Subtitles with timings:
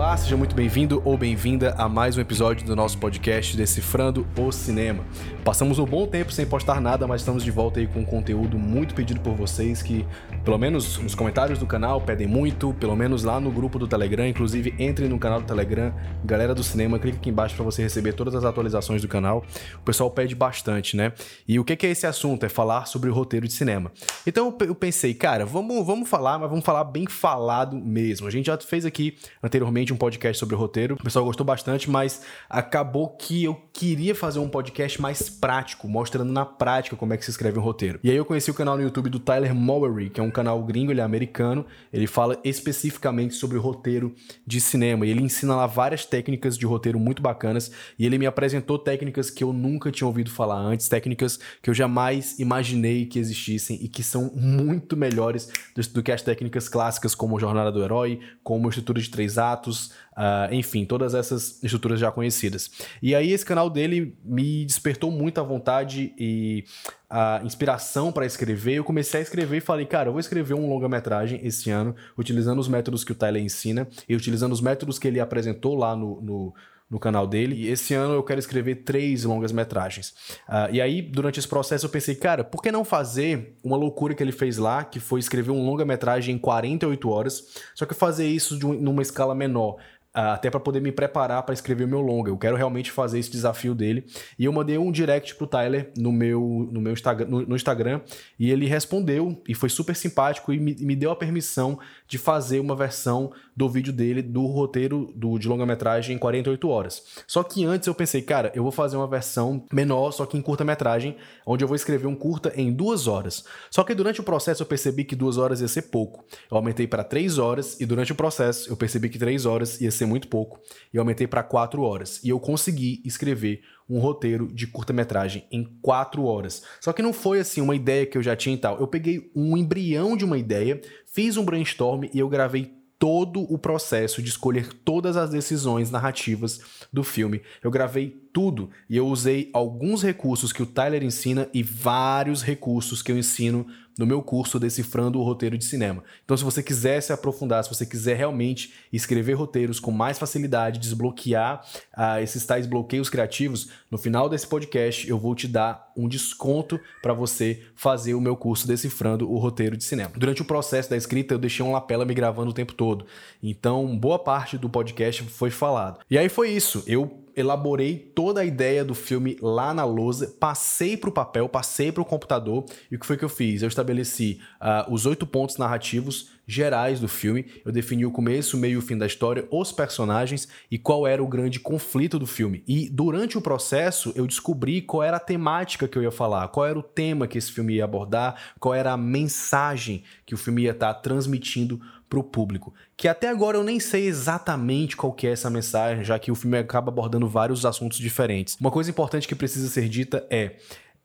[0.00, 4.50] Olá, seja muito bem-vindo ou bem-vinda a mais um episódio do nosso podcast Decifrando o
[4.50, 5.04] Cinema.
[5.44, 8.58] Passamos um bom tempo sem postar nada, mas estamos de volta aí com um conteúdo
[8.58, 10.06] muito pedido por vocês que,
[10.42, 14.26] pelo menos nos comentários do canal, pedem muito, pelo menos lá no grupo do Telegram,
[14.26, 15.94] inclusive entre no canal do Telegram,
[16.24, 19.44] galera do cinema, clique aqui embaixo para você receber todas as atualizações do canal.
[19.76, 21.12] O pessoal pede bastante, né?
[21.46, 22.46] E o que é esse assunto?
[22.46, 23.92] É falar sobre o roteiro de cinema.
[24.26, 28.26] Então eu pensei, cara, vamos, vamos falar, mas vamos falar bem falado mesmo.
[28.26, 32.22] A gente já fez aqui anteriormente um podcast sobre roteiro, o pessoal gostou bastante, mas
[32.48, 37.24] acabou que eu queria fazer um podcast mais prático, mostrando na prática como é que
[37.24, 37.98] se escreve um roteiro.
[38.02, 40.62] E aí eu conheci o canal no YouTube do Tyler Mowery, que é um canal
[40.62, 44.14] gringo, ele é americano, ele fala especificamente sobre roteiro
[44.46, 48.26] de cinema, e ele ensina lá várias técnicas de roteiro muito bacanas, e ele me
[48.26, 53.18] apresentou técnicas que eu nunca tinha ouvido falar antes, técnicas que eu jamais imaginei que
[53.18, 57.82] existissem e que são muito melhores do, do que as técnicas clássicas como Jornada do
[57.82, 62.70] Herói, como estrutura de três atos, Uh, enfim, todas essas estruturas já conhecidas.
[63.00, 66.64] E aí esse canal dele me despertou muita vontade e
[67.08, 68.74] a inspiração para escrever.
[68.74, 72.58] Eu comecei a escrever e falei, cara, eu vou escrever um longa-metragem esse ano, utilizando
[72.58, 76.20] os métodos que o Tyler ensina e utilizando os métodos que ele apresentou lá no,
[76.20, 76.54] no
[76.90, 77.54] no canal dele.
[77.54, 80.10] E esse ano eu quero escrever três longas metragens.
[80.48, 84.14] Uh, e aí, durante esse processo, eu pensei, cara, por que não fazer uma loucura
[84.14, 87.94] que ele fez lá, que foi escrever um longa metragem em 48 horas, só que
[87.94, 89.76] fazer isso de um, numa escala menor.
[90.12, 92.30] Até para poder me preparar para escrever o meu longa.
[92.30, 94.04] Eu quero realmente fazer esse desafio dele.
[94.38, 98.00] E eu mandei um direct pro Tyler no meu, no meu Instagram, no, no Instagram
[98.38, 102.60] e ele respondeu e foi super simpático e me, me, deu a permissão de fazer
[102.60, 107.02] uma versão do vídeo dele do roteiro do, de longa-metragem em 48 horas.
[107.26, 110.42] Só que antes eu pensei, cara, eu vou fazer uma versão menor, só que em
[110.42, 111.16] curta-metragem,
[111.46, 113.44] onde eu vou escrever um curta em duas horas.
[113.70, 116.24] Só que durante o processo eu percebi que duas horas ia ser pouco.
[116.50, 119.90] Eu aumentei para três horas e durante o processo eu percebi que três horas ia
[119.90, 120.60] ser ser muito pouco,
[120.92, 122.20] e aumentei para 4 horas.
[122.24, 126.62] E eu consegui escrever um roteiro de curta-metragem em 4 horas.
[126.80, 128.78] Só que não foi assim uma ideia que eu já tinha e tal.
[128.78, 133.56] Eu peguei um embrião de uma ideia, fiz um brainstorm e eu gravei todo o
[133.56, 136.60] processo de escolher todas as decisões narrativas
[136.92, 137.40] do filme.
[137.62, 143.00] Eu gravei tudo e eu usei alguns recursos que o Tyler ensina e vários recursos
[143.00, 143.66] que eu ensino
[144.00, 146.02] no meu curso Decifrando o Roteiro de Cinema.
[146.24, 150.80] Então, se você quiser se aprofundar, se você quiser realmente escrever roteiros com mais facilidade,
[150.80, 151.62] desbloquear
[151.94, 156.80] uh, esses tais bloqueios criativos, no final desse podcast eu vou te dar um desconto
[157.02, 160.12] para você fazer o meu curso Decifrando o Roteiro de Cinema.
[160.16, 163.06] Durante o processo da escrita, eu deixei um lapela me gravando o tempo todo.
[163.42, 166.00] Então, boa parte do podcast foi falado.
[166.10, 166.82] E aí foi isso.
[166.86, 171.92] Eu elaborei toda a ideia do filme lá na lousa, passei para o papel, passei
[171.92, 173.62] para o computador e o que foi que eu fiz?
[173.62, 178.74] Eu estabeleci uh, os oito pontos narrativos gerais do filme, eu defini o começo, meio
[178.74, 182.64] e o fim da história, os personagens e qual era o grande conflito do filme.
[182.66, 186.66] E durante o processo eu descobri qual era a temática que eu ia falar, qual
[186.66, 190.62] era o tema que esse filme ia abordar, qual era a mensagem que o filme
[190.62, 192.74] ia estar transmitindo para o público.
[192.96, 196.34] Que até agora eu nem sei exatamente qual que é essa mensagem, já que o
[196.34, 198.56] filme acaba abordando vários assuntos diferentes.
[198.60, 200.56] Uma coisa importante que precisa ser dita é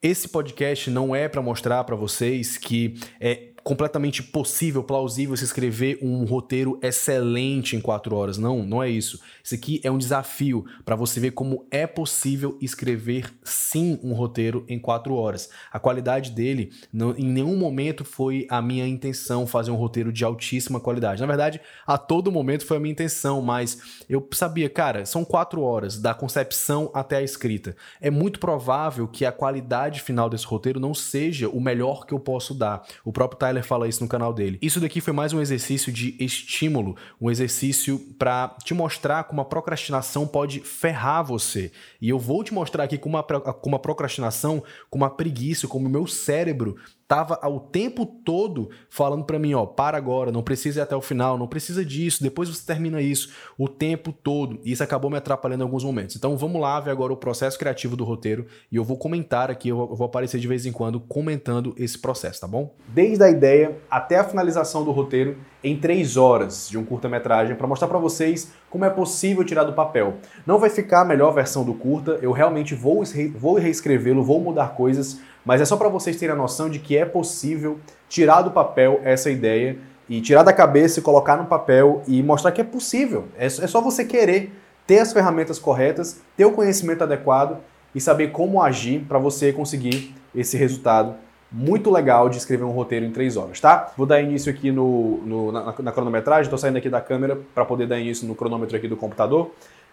[0.02, 5.98] esse podcast não é para mostrar para vocês que é completamente possível, plausível se escrever
[6.00, 8.38] um roteiro excelente em quatro horas.
[8.38, 9.20] Não, não é isso.
[9.42, 14.64] Isso aqui é um desafio para você ver como é possível escrever sim um roteiro
[14.68, 15.50] em quatro horas.
[15.72, 20.24] A qualidade dele, não, em nenhum momento foi a minha intenção fazer um roteiro de
[20.24, 21.20] altíssima qualidade.
[21.20, 25.60] Na verdade, a todo momento foi a minha intenção, mas eu sabia, cara, são quatro
[25.62, 27.74] horas da concepção até a escrita.
[28.00, 32.20] É muito provável que a qualidade final desse roteiro não seja o melhor que eu
[32.20, 32.86] posso dar.
[33.04, 34.58] O próprio Tyler Tyler fala isso no canal dele.
[34.60, 39.44] Isso daqui foi mais um exercício de estímulo, um exercício para te mostrar como a
[39.44, 41.72] procrastinação pode ferrar você.
[42.00, 45.86] E eu vou te mostrar aqui como a, como a procrastinação, como a preguiça, como
[45.86, 46.76] o meu cérebro
[47.08, 51.00] tava ao tempo todo falando para mim, ó, para agora, não precisa ir até o
[51.00, 54.58] final, não precisa disso, depois você termina isso, o tempo todo.
[54.64, 56.16] E isso acabou me atrapalhando em alguns momentos.
[56.16, 59.68] Então vamos lá ver agora o processo criativo do roteiro e eu vou comentar aqui,
[59.68, 62.74] eu vou aparecer de vez em quando comentando esse processo, tá bom?
[62.88, 67.66] Desde a ideia até a finalização do roteiro em três horas de um curta-metragem para
[67.66, 70.14] mostrar para vocês como é possível tirar do papel.
[70.46, 73.02] Não vai ficar a melhor versão do curta, eu realmente vou,
[73.36, 76.96] vou reescrevê-lo, vou mudar coisas, mas é só para vocês terem a noção de que
[76.96, 82.02] é possível tirar do papel essa ideia e tirar da cabeça e colocar no papel
[82.06, 83.26] e mostrar que é possível.
[83.36, 84.52] É, é só você querer
[84.86, 87.58] ter as ferramentas corretas, ter o conhecimento adequado
[87.94, 91.14] e saber como agir para você conseguir esse resultado
[91.50, 93.92] muito legal de escrever um roteiro em três horas, tá?
[93.96, 97.64] Vou dar início aqui no, no na, na, cronometragem, estou saindo aqui da câmera para
[97.64, 99.50] poder dar início no cronômetro aqui do computador.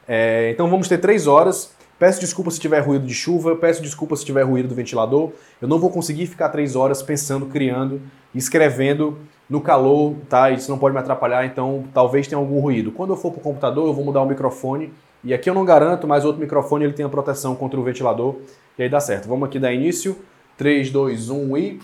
[0.07, 1.73] É, então vamos ter três horas.
[1.99, 5.31] Peço desculpa se tiver ruído de chuva, peço desculpa se tiver ruído do ventilador.
[5.61, 8.01] Eu não vou conseguir ficar três horas pensando, criando,
[8.33, 9.17] escrevendo
[9.49, 10.49] no calor, tá?
[10.49, 12.91] Isso não pode me atrapalhar, então talvez tenha algum ruído.
[12.91, 14.91] Quando eu for para o computador, eu vou mudar o microfone.
[15.23, 18.35] E aqui eu não garanto, mas outro microfone ele tem a proteção contra o ventilador.
[18.77, 19.29] E aí dá certo.
[19.29, 20.17] Vamos aqui dar início.
[20.57, 21.79] 3, 2, 1 e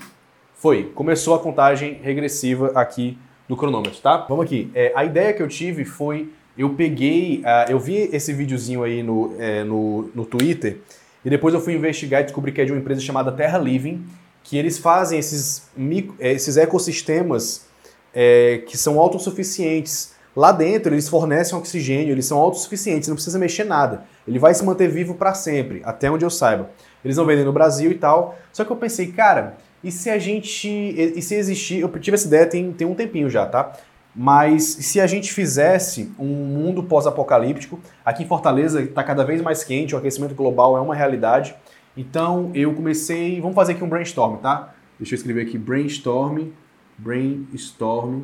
[0.56, 0.92] foi.
[0.94, 3.18] Começou a contagem regressiva aqui
[3.48, 4.26] do cronômetro, tá?
[4.30, 4.70] Vamos aqui.
[4.76, 9.02] É, a ideia que eu tive foi, eu peguei, uh, eu vi esse videozinho aí
[9.02, 10.78] no, é, no, no Twitter
[11.24, 14.06] e depois eu fui investigar e descobri que é de uma empresa chamada Terra Living,
[14.44, 17.66] que eles fazem esses, micro, é, esses ecossistemas
[18.14, 20.14] é, que são autossuficientes.
[20.36, 24.06] Lá dentro eles fornecem oxigênio, eles são autossuficientes, não precisa mexer nada.
[24.28, 26.70] Ele vai se manter vivo para sempre, até onde eu saiba.
[27.04, 28.38] Eles não vendem no Brasil e tal.
[28.52, 30.68] Só que eu pensei, cara, e se a gente.
[30.68, 31.80] E se existir.
[31.80, 33.74] Eu tive essa ideia tem, tem um tempinho já, tá?
[34.16, 39.64] Mas se a gente fizesse um mundo pós-apocalíptico, aqui em Fortaleza está cada vez mais
[39.64, 41.56] quente, o aquecimento global é uma realidade.
[41.96, 43.40] Então eu comecei.
[43.40, 44.74] Vamos fazer aqui um brainstorm, tá?
[45.00, 46.50] Deixa eu escrever aqui brainstorm.
[46.98, 48.24] Brainstorm.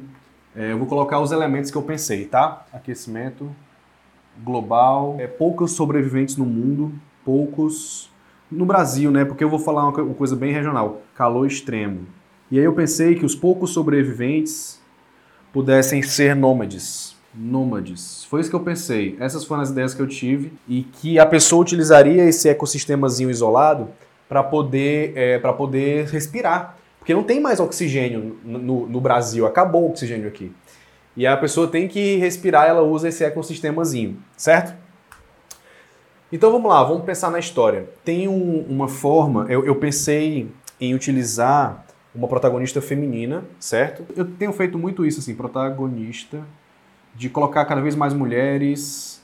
[0.54, 2.66] É, eu vou colocar os elementos que eu pensei, tá?
[2.74, 3.50] Aquecimento
[4.44, 5.16] global.
[5.19, 6.94] É, poucos sobreviventes no mundo.
[7.24, 8.10] Poucos
[8.51, 9.25] no Brasil, né?
[9.25, 12.07] Porque eu vou falar uma coisa bem regional: calor extremo.
[12.51, 14.80] E aí eu pensei que os poucos sobreviventes
[15.51, 17.15] pudessem ser nômades.
[17.33, 18.24] Nômades.
[18.25, 19.18] Foi isso que eu pensei.
[19.19, 23.89] Essas foram as ideias que eu tive e que a pessoa utilizaria esse ecossistemazinho isolado
[24.30, 26.77] para poder, é, poder respirar.
[27.00, 30.51] Porque não tem mais oxigênio no, no Brasil, acabou o oxigênio aqui.
[31.15, 34.75] E a pessoa tem que respirar, ela usa esse ecossistemazinho, certo?
[36.35, 37.87] Então vamos lá, vamos pensar na história.
[38.03, 40.51] Tem um, uma forma, eu, eu pensei
[40.81, 44.05] em utilizar uma protagonista feminina, certo?
[44.17, 46.41] Eu tenho feito muito isso, assim, protagonista,
[47.15, 49.23] de colocar cada vez mais mulheres,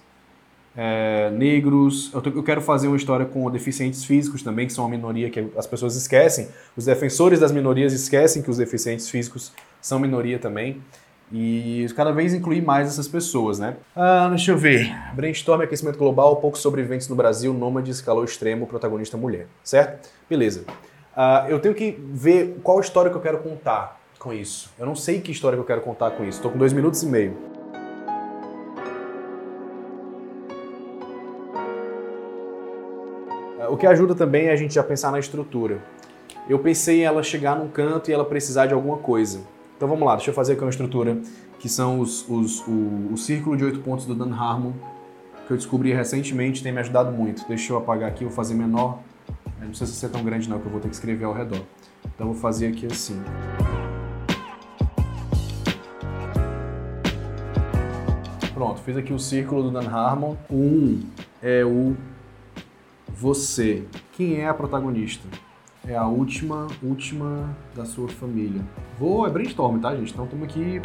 [0.73, 2.13] é, negros.
[2.13, 5.45] Eu, eu, quero fazer uma história com deficientes físicos também, que são uma minoria que
[5.57, 6.47] as pessoas esquecem.
[6.77, 10.81] Os defensores das minorias esquecem que os deficientes físicos são minoria também
[11.31, 13.78] e cada vez incluir mais essas pessoas, né?
[13.95, 14.94] Ah, deixa eu ver.
[15.13, 20.10] Brainstorm, aquecimento global, poucos sobreviventes no Brasil, nômades, calor extremo, protagonista mulher, certo?
[20.30, 20.66] Beleza.
[21.16, 24.69] Ah, eu tenho que ver qual história que eu quero contar com isso.
[24.78, 26.38] Eu não sei que história que eu quero contar com isso.
[26.39, 27.36] Estou com dois minutos e meio.
[33.60, 35.80] Ah, o que ajuda também é a gente já pensar na estrutura.
[36.50, 39.39] Eu pensei em ela chegar num canto e ela precisar de alguma coisa.
[39.81, 41.19] Então vamos lá, deixa eu fazer aqui uma estrutura
[41.57, 44.74] que são os, os, o, o círculo de oito pontos do Dan Harmon,
[45.48, 47.48] que eu descobri recentemente tem me ajudado muito.
[47.48, 49.00] Deixa eu apagar aqui, vou fazer menor.
[49.60, 51.63] Não precisa ser tão grande não, que eu vou ter que escrever ao redor.
[52.13, 53.19] Então vou fazer aqui assim.
[58.54, 60.36] Pronto, fiz aqui o círculo do Dan Harmon.
[60.48, 61.04] O um
[61.42, 61.98] é o
[63.07, 63.83] você.
[64.12, 65.28] Quem é a protagonista?
[65.88, 68.62] É a última, última da sua família.
[69.00, 70.12] Vou, é brainstorm, tá, gente?
[70.12, 70.81] Então estamos aqui.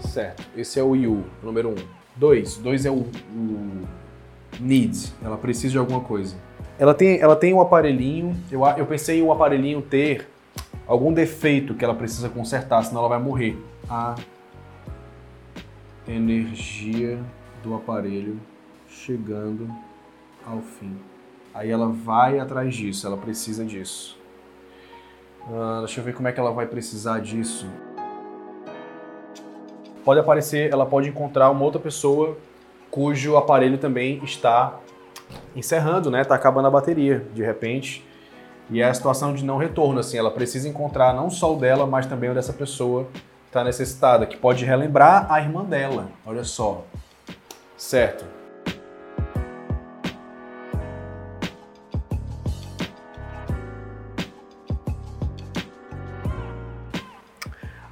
[0.00, 1.74] Certo, esse é o You, número um.
[2.16, 3.86] Dois, dois é o, o
[4.60, 6.36] Need, ela precisa de alguma coisa.
[6.78, 10.28] Ela tem, ela tem um aparelhinho, eu, eu pensei em o um aparelhinho ter
[10.86, 13.56] algum defeito que ela precisa consertar, senão ela vai morrer.
[13.88, 14.16] A
[16.06, 17.18] energia
[17.62, 18.38] do aparelho
[18.88, 19.70] chegando
[20.44, 21.11] ao fim.
[21.54, 24.18] Aí ela vai atrás disso, ela precisa disso.
[25.46, 27.66] Uh, deixa eu ver como é que ela vai precisar disso.
[30.04, 32.36] Pode aparecer, ela pode encontrar uma outra pessoa
[32.90, 34.78] cujo aparelho também está
[35.54, 36.24] encerrando, né?
[36.24, 38.04] Tá acabando a bateria, de repente.
[38.70, 41.86] E é a situação de não retorno, assim, ela precisa encontrar não só o dela,
[41.86, 46.08] mas também o dessa pessoa que está necessitada, que pode relembrar a irmã dela.
[46.24, 46.84] Olha só.
[47.76, 48.24] Certo.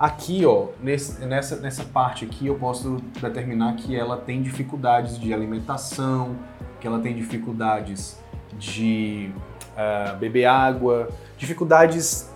[0.01, 5.35] Aqui, ó, nesse, nessa, nessa parte aqui, eu posso determinar que ela tem dificuldades de
[5.35, 6.37] alimentação,
[6.81, 8.19] que ela tem dificuldades
[8.55, 9.31] de
[9.77, 12.33] uh, beber água, dificuldades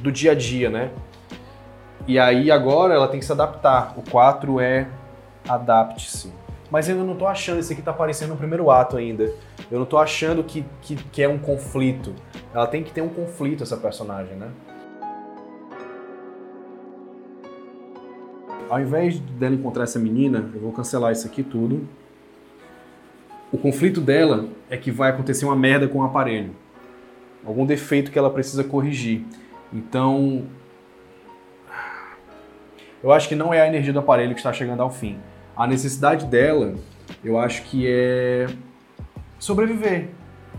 [0.00, 0.90] do dia a dia, né?
[2.06, 3.92] E aí agora ela tem que se adaptar.
[3.94, 4.88] O 4 é
[5.46, 6.32] adapte-se.
[6.70, 9.30] Mas eu não tô achando, esse aqui tá aparecendo no primeiro ato ainda.
[9.70, 12.14] Eu não tô achando que, que, que é um conflito.
[12.54, 14.48] Ela tem que ter um conflito, essa personagem, né?
[18.72, 21.86] Ao invés dela encontrar essa menina, eu vou cancelar isso aqui tudo.
[23.52, 26.52] O conflito dela é que vai acontecer uma merda com o aparelho.
[27.44, 29.26] algum defeito que ela precisa corrigir.
[29.70, 30.44] Então,
[33.02, 35.18] eu acho que não é a energia do aparelho que está chegando ao fim.
[35.54, 36.74] A necessidade dela,
[37.22, 38.46] eu acho que é
[39.38, 40.08] sobreviver,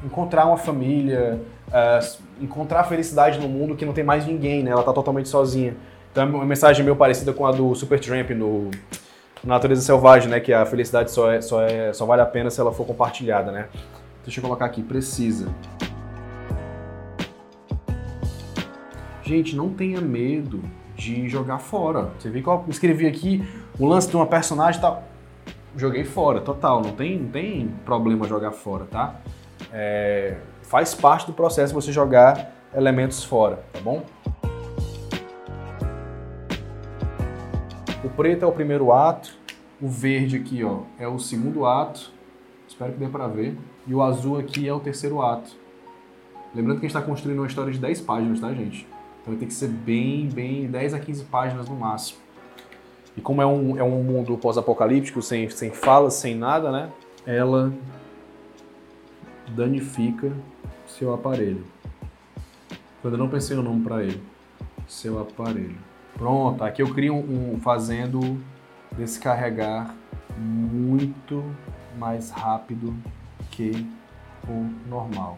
[0.05, 4.69] encontrar uma família, uh, encontrar felicidade no mundo que não tem mais ninguém, né?
[4.69, 5.75] Ela está totalmente sozinha.
[6.13, 8.69] Então uma mensagem meio parecida com a do Supertramp no
[9.43, 10.39] Natureza Selvagem, né?
[10.39, 13.51] Que a felicidade só, é, só, é, só vale a pena se ela for compartilhada,
[13.51, 13.67] né?
[14.23, 15.47] Deixa eu colocar aqui, precisa.
[19.23, 20.63] Gente, não tenha medo
[20.95, 22.11] de jogar fora.
[22.19, 23.43] Você vê que eu escrevi aqui
[23.79, 25.03] o lance de uma personagem e tal.
[25.75, 26.83] Joguei fora, total.
[26.83, 29.15] Não tem, não tem problema jogar fora, tá?
[29.73, 34.03] É, faz parte do processo você jogar elementos fora, tá bom?
[38.03, 39.33] O preto é o primeiro ato,
[39.81, 42.11] o verde aqui ó, é o segundo ato,
[42.67, 43.57] espero que dê para ver,
[43.87, 45.51] e o azul aqui é o terceiro ato.
[46.53, 48.85] Lembrando que a gente está construindo uma história de 10 páginas, tá gente?
[49.21, 52.19] Então tem que ser bem, bem 10 a 15 páginas no máximo.
[53.15, 56.91] E como é um, é um mundo pós-apocalíptico, sem, sem falas, sem nada, né?
[57.25, 57.71] Ela
[59.55, 60.29] danifica
[60.85, 61.63] seu aparelho.
[63.01, 64.21] Eu não pensei o nome para ele.
[64.87, 65.92] Seu aparelho.
[66.15, 68.39] Pronto, aqui eu crio um, um fazendo
[68.97, 69.93] descarregar
[70.37, 71.43] muito
[71.97, 72.93] mais rápido
[73.51, 73.87] que
[74.47, 75.37] o normal.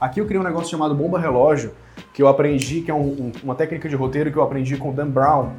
[0.00, 1.72] Aqui eu criei um negócio chamado bomba relógio,
[2.12, 4.90] que eu aprendi, que é um, um, uma técnica de roteiro que eu aprendi com
[4.90, 5.52] o Dan Brown.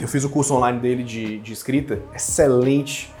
[0.00, 3.12] Eu fiz o curso online dele de, de escrita, excelente.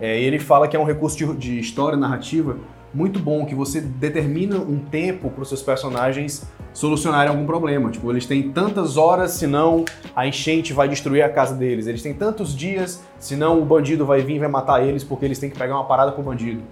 [0.00, 2.56] É, ele fala que é um recurso de, de história narrativa
[2.96, 7.90] muito bom, que você determina um tempo para os seus personagens solucionarem algum problema.
[7.90, 9.84] Tipo, eles têm tantas horas, senão
[10.14, 11.86] a enchente vai destruir a casa deles.
[11.86, 15.38] Eles têm tantos dias, senão o bandido vai vir e vai matar eles porque eles
[15.38, 16.62] têm que pegar uma parada com o bandido.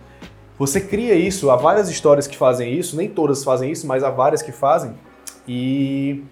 [0.58, 4.08] Você cria isso, há várias histórias que fazem isso, nem todas fazem isso, mas há
[4.08, 4.92] várias que fazem.
[5.46, 6.24] E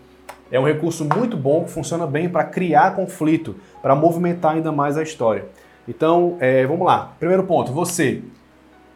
[0.50, 4.96] é um recurso muito bom que funciona bem para criar conflito, para movimentar ainda mais
[4.96, 5.44] a história.
[5.86, 7.14] Então, é, vamos lá.
[7.18, 8.22] Primeiro ponto, você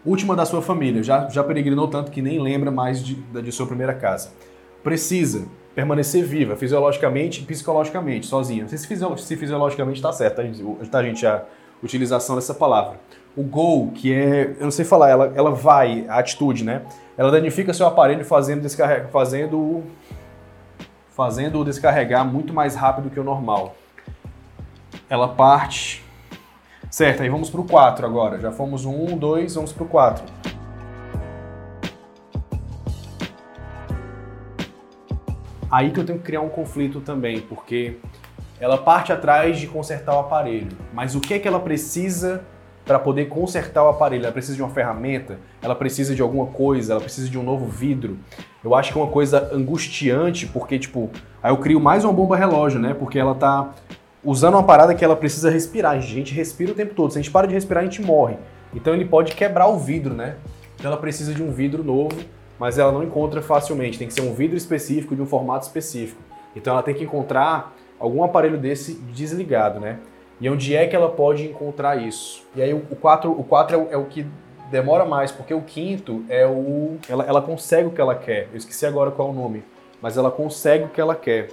[0.06, 3.66] última da sua família, já, já peregrinou tanto que nem lembra mais de, de sua
[3.66, 4.30] primeira casa.
[4.82, 8.62] Precisa permanecer viva, fisiologicamente e psicologicamente, sozinha.
[8.62, 11.26] Não sei se, se fisiologicamente está certo, tá, tá, gente?
[11.26, 11.44] A
[11.82, 12.98] utilização dessa palavra.
[13.36, 16.82] O go, que é, eu não sei falar, ela, ela vai, a atitude, né?
[17.18, 19.82] Ela danifica seu aparelho fazendo, descarrega, fazendo,
[21.10, 23.76] fazendo o descarregar muito mais rápido que o normal.
[25.10, 26.05] Ela parte
[26.90, 28.38] Certo, aí vamos para o 4 agora.
[28.38, 30.24] Já fomos um, 1, 2, vamos para o 4.
[35.70, 37.98] Aí que eu tenho que criar um conflito também, porque
[38.60, 40.68] ela parte atrás de consertar o aparelho.
[40.94, 42.42] Mas o que é que ela precisa
[42.84, 44.22] para poder consertar o aparelho?
[44.22, 45.38] Ela precisa de uma ferramenta?
[45.60, 46.92] Ela precisa de alguma coisa?
[46.92, 48.16] Ela precisa de um novo vidro?
[48.62, 51.10] Eu acho que é uma coisa angustiante, porque, tipo,
[51.42, 52.94] aí eu crio mais uma bomba relógio, né?
[52.94, 53.74] Porque ela tá
[54.26, 55.92] usando uma parada que ela precisa respirar.
[55.92, 57.12] A gente respira o tempo todo.
[57.12, 58.36] Se a gente para de respirar, a gente morre.
[58.74, 60.36] Então ele pode quebrar o vidro, né?
[60.74, 62.16] Então ela precisa de um vidro novo,
[62.58, 63.98] mas ela não encontra facilmente.
[63.98, 66.20] Tem que ser um vidro específico, de um formato específico.
[66.54, 70.00] Então ela tem que encontrar algum aparelho desse desligado, né?
[70.40, 72.44] E onde é que ela pode encontrar isso?
[72.54, 74.26] E aí o 4, o 4 é, o, é o que
[74.70, 76.96] demora mais, porque o quinto é o.
[77.08, 78.48] Ela, ela consegue o que ela quer.
[78.50, 79.62] Eu esqueci agora qual é o nome,
[80.02, 81.48] mas ela consegue o que ela quer.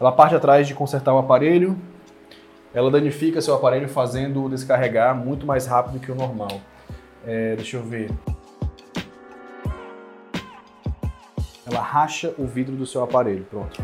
[0.00, 1.76] Ela parte atrás de consertar o aparelho,
[2.78, 6.60] ela danifica seu aparelho fazendo descarregar muito mais rápido que o normal.
[7.26, 8.08] É, deixa eu ver.
[11.66, 13.82] Ela racha o vidro do seu aparelho, pronto.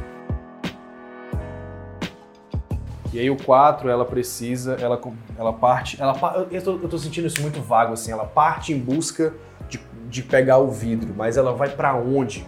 [3.13, 5.01] E aí o 4, ela precisa, ela,
[5.37, 8.79] ela parte, ela, eu, tô, eu tô sentindo isso muito vago assim, ela parte em
[8.79, 9.35] busca
[9.69, 12.47] de, de pegar o vidro, mas ela vai para onde?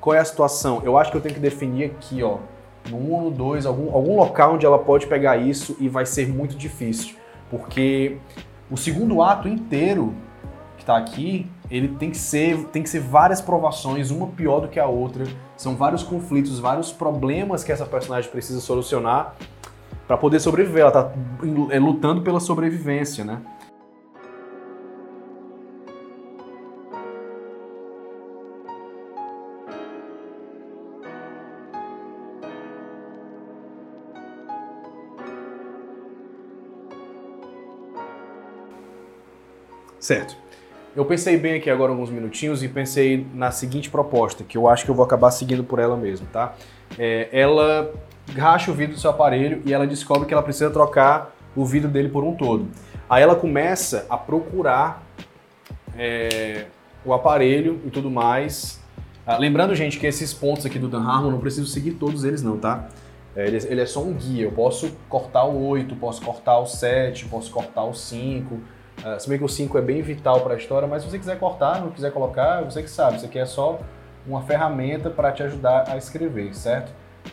[0.00, 0.80] Qual é a situação?
[0.84, 2.38] Eu acho que eu tenho que definir aqui, ó,
[2.90, 6.28] no 1 no 2, algum, algum local onde ela pode pegar isso e vai ser
[6.28, 7.16] muito difícil.
[7.50, 8.18] Porque
[8.70, 10.14] o segundo ato inteiro
[10.76, 14.68] que está aqui, ele tem que ser tem que ser várias provações, uma pior do
[14.68, 15.24] que a outra.
[15.56, 19.34] São vários conflitos, vários problemas que essa personagem precisa solucionar
[20.06, 20.82] para poder sobreviver.
[20.82, 21.12] Ela está
[21.70, 23.40] é, lutando pela sobrevivência, né?
[40.08, 40.34] Certo.
[40.96, 44.82] Eu pensei bem aqui agora alguns minutinhos e pensei na seguinte proposta, que eu acho
[44.86, 46.54] que eu vou acabar seguindo por ela mesmo, tá?
[46.98, 47.92] É, ela
[48.34, 51.90] racha o vidro do seu aparelho e ela descobre que ela precisa trocar o vidro
[51.90, 52.68] dele por um todo.
[53.06, 55.06] Aí ela começa a procurar
[55.94, 56.64] é,
[57.04, 58.82] o aparelho e tudo mais.
[59.26, 62.42] Ah, lembrando, gente, que esses pontos aqui do Dan Harmon, não preciso seguir todos eles
[62.42, 62.88] não, tá?
[63.36, 64.44] É, ele, ele, é só um guia.
[64.44, 68.77] Eu posso cortar o 8, posso cortar o 7, posso cortar o 5.
[69.04, 71.18] Ah, se bem que o 5 é bem vital para a história, mas se você
[71.18, 73.16] quiser cortar, não quiser colocar, você que sabe.
[73.16, 73.78] Isso aqui é só
[74.26, 76.90] uma ferramenta para te ajudar a escrever, certo?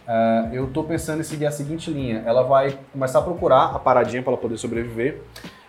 [0.08, 2.24] Uh, eu estou pensando em seguir a seguinte linha.
[2.26, 5.22] Ela vai começar a procurar a paradinha para ela poder sobreviver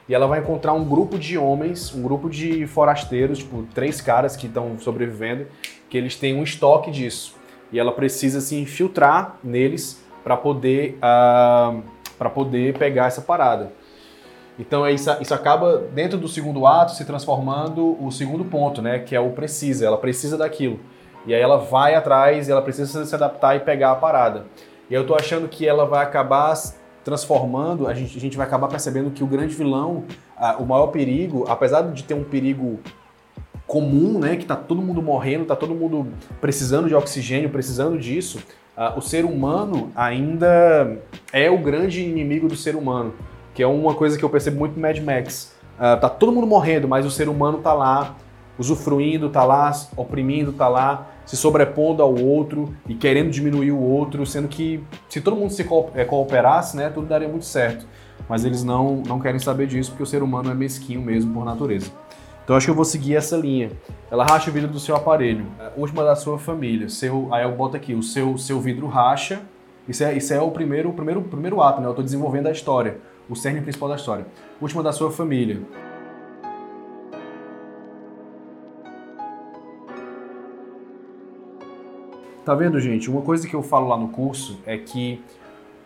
[0.09, 4.37] e ela vai encontrar um grupo de homens, um grupo de forasteiros, tipo três caras
[4.37, 5.47] que estão sobrevivendo,
[5.89, 7.35] que eles têm um estoque disso
[7.73, 11.75] e ela precisa se infiltrar neles para poder uh, ah,
[12.19, 13.73] para poder pegar essa parada.
[14.59, 18.99] Então é isso, isso acaba dentro do segundo ato se transformando o segundo ponto, né,
[19.01, 19.87] que é o precisa.
[19.87, 20.81] Ela precisa daquilo.
[21.27, 24.47] E aí ela vai atrás, ela precisa se adaptar e pegar a parada.
[24.89, 26.55] E eu tô achando que ela vai acabar
[27.05, 30.05] transformando, a gente, a gente vai acabar percebendo que o grande vilão,
[30.59, 32.81] o maior perigo, apesar de ter um perigo
[33.67, 36.07] comum, né, que tá todo mundo morrendo, tá todo mundo
[36.41, 38.41] precisando de oxigênio, precisando disso,
[38.97, 40.99] o ser humano ainda
[41.33, 43.15] é o grande inimigo do ser humano,
[43.57, 45.57] que é uma coisa que eu percebo muito no Mad Max.
[45.77, 48.15] Uh, tá todo mundo morrendo, mas o ser humano tá lá
[48.59, 54.27] usufruindo, tá lá oprimindo, tá lá se sobrepondo ao outro e querendo diminuir o outro,
[54.27, 57.87] sendo que se todo mundo se é, cooperasse, né, tudo daria muito certo.
[58.29, 61.43] Mas eles não, não querem saber disso porque o ser humano é mesquinho mesmo por
[61.43, 61.91] natureza.
[62.45, 63.71] Então acho que eu vou seguir essa linha.
[64.11, 65.47] Ela racha o vidro do seu aparelho.
[65.79, 66.91] Última da sua família.
[66.91, 69.41] Seu, aí eu boto aqui, o seu, seu vidro racha.
[69.89, 71.87] Isso é, isso é o primeiro, primeiro, primeiro ato, né?
[71.87, 72.99] Eu estou desenvolvendo a história.
[73.29, 74.27] O cerne principal da história.
[74.61, 75.61] Última da sua família.
[82.45, 83.11] Tá vendo, gente?
[83.11, 85.21] Uma coisa que eu falo lá no curso é que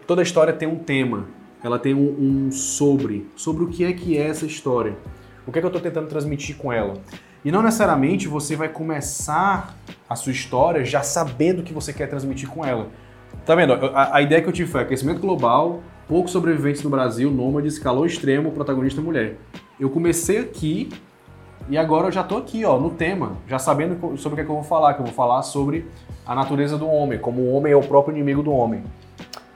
[0.06, 1.26] toda história tem um tema,
[1.64, 4.94] ela tem um, um sobre, sobre o que é que é essa história.
[5.46, 7.00] O que é que eu estou tentando transmitir com ela?
[7.42, 9.74] E não necessariamente você vai começar
[10.06, 12.88] a sua história já sabendo o que você quer transmitir com ela.
[13.46, 13.72] Tá vendo?
[13.72, 18.04] A, a ideia que eu tive foi aquecimento global, poucos sobreviventes no Brasil, nômades, calor
[18.04, 19.36] extremo, protagonista mulher.
[19.78, 20.88] Eu comecei aqui
[21.68, 24.44] e agora eu já tô aqui, ó, no tema, já sabendo sobre o que, é
[24.44, 25.86] que eu vou falar, que eu vou falar sobre
[26.26, 28.82] a natureza do homem, como o homem é o próprio inimigo do homem.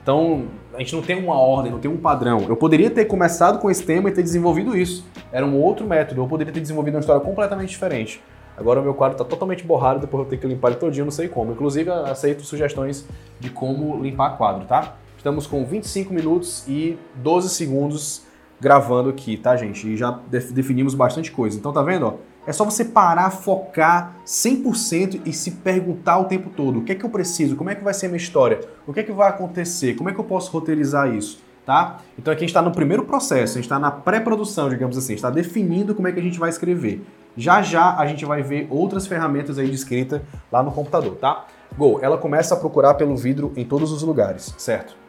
[0.01, 2.45] Então, a gente não tem uma ordem, não tem um padrão.
[2.47, 5.05] Eu poderia ter começado com esse tema e ter desenvolvido isso.
[5.33, 8.23] Era um outro método, eu poderia ter desenvolvido uma história completamente diferente.
[8.55, 11.11] Agora o meu quadro está totalmente borrado, depois eu tenho que limpar ele todinho, não
[11.11, 11.51] sei como.
[11.51, 13.05] Inclusive, aceito sugestões
[13.41, 14.95] de como limpar quadro, tá?
[15.25, 18.21] Estamos com 25 minutos e 12 segundos
[18.61, 19.87] gravando aqui, tá, gente?
[19.87, 21.57] E já definimos bastante coisa.
[21.57, 22.13] Então, tá vendo, ó?
[22.45, 26.95] É só você parar, focar 100% e se perguntar o tempo todo: o que é
[26.95, 27.55] que eu preciso?
[27.55, 28.59] Como é que vai ser a minha história?
[28.85, 29.95] O que é que vai acontecer?
[29.95, 31.39] Como é que eu posso roteirizar isso?
[31.65, 32.01] Tá?
[32.19, 35.15] Então aqui a gente está no primeiro processo, a gente está na pré-produção, digamos assim,
[35.15, 37.03] está definindo como é que a gente vai escrever.
[37.35, 41.47] Já já a gente vai ver outras ferramentas aí de escrita lá no computador, tá?
[41.75, 45.04] Go, ela começa a procurar pelo vidro em todos os lugares, certo?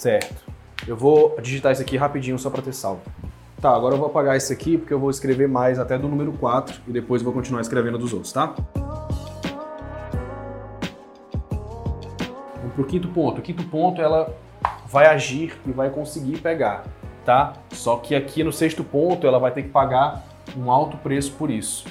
[0.00, 0.50] Certo.
[0.88, 3.02] Eu vou digitar isso aqui rapidinho só para ter salvo.
[3.60, 6.32] Tá, agora eu vou apagar isso aqui porque eu vou escrever mais até do número
[6.32, 8.54] 4 e depois vou continuar escrevendo dos outros, tá?
[12.56, 13.40] Vamos pro quinto ponto.
[13.40, 14.34] O quinto ponto, ela
[14.86, 16.84] vai agir e vai conseguir pegar,
[17.26, 17.52] tá?
[17.68, 20.24] Só que aqui no sexto ponto, ela vai ter que pagar
[20.56, 21.86] um alto preço por isso.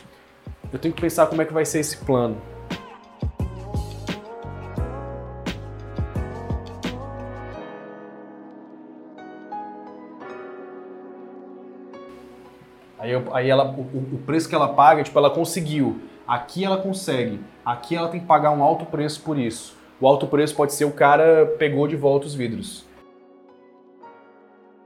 [0.74, 2.38] Eu tenho que pensar como é que vai ser esse plano.
[13.10, 16.02] Aí, aí ela, o, o, preço que ela paga, tipo, ela conseguiu.
[16.28, 17.40] Aqui ela consegue.
[17.66, 19.78] Aqui ela tem que pagar um alto preço por isso.
[20.00, 22.86] O alto preço pode ser o cara pegou de volta os vidros.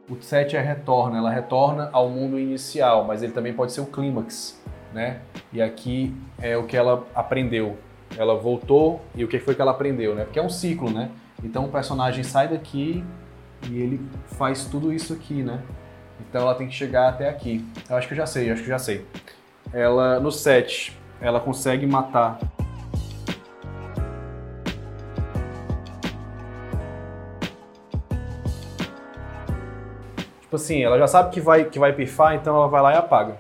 [0.10, 3.86] O 7 é retorna, ela retorna ao mundo inicial, mas ele também pode ser o
[3.86, 4.62] clímax,
[4.94, 5.22] né?
[5.52, 7.78] E aqui é o que ela aprendeu.
[8.18, 10.26] Ela voltou e o que foi que ela aprendeu, né?
[10.26, 11.10] Porque é um ciclo, né?
[11.44, 13.04] Então o personagem sai daqui
[13.70, 15.62] e ele faz tudo isso aqui, né?
[16.30, 17.66] Então ela tem que chegar até aqui.
[17.90, 19.06] Eu acho que eu já sei, eu acho que eu já sei.
[19.72, 22.40] Ela, no 7, ela consegue matar
[30.54, 32.96] Tipo assim, ela já sabe que vai, que vai pifar, então ela vai lá e
[32.96, 33.38] apaga.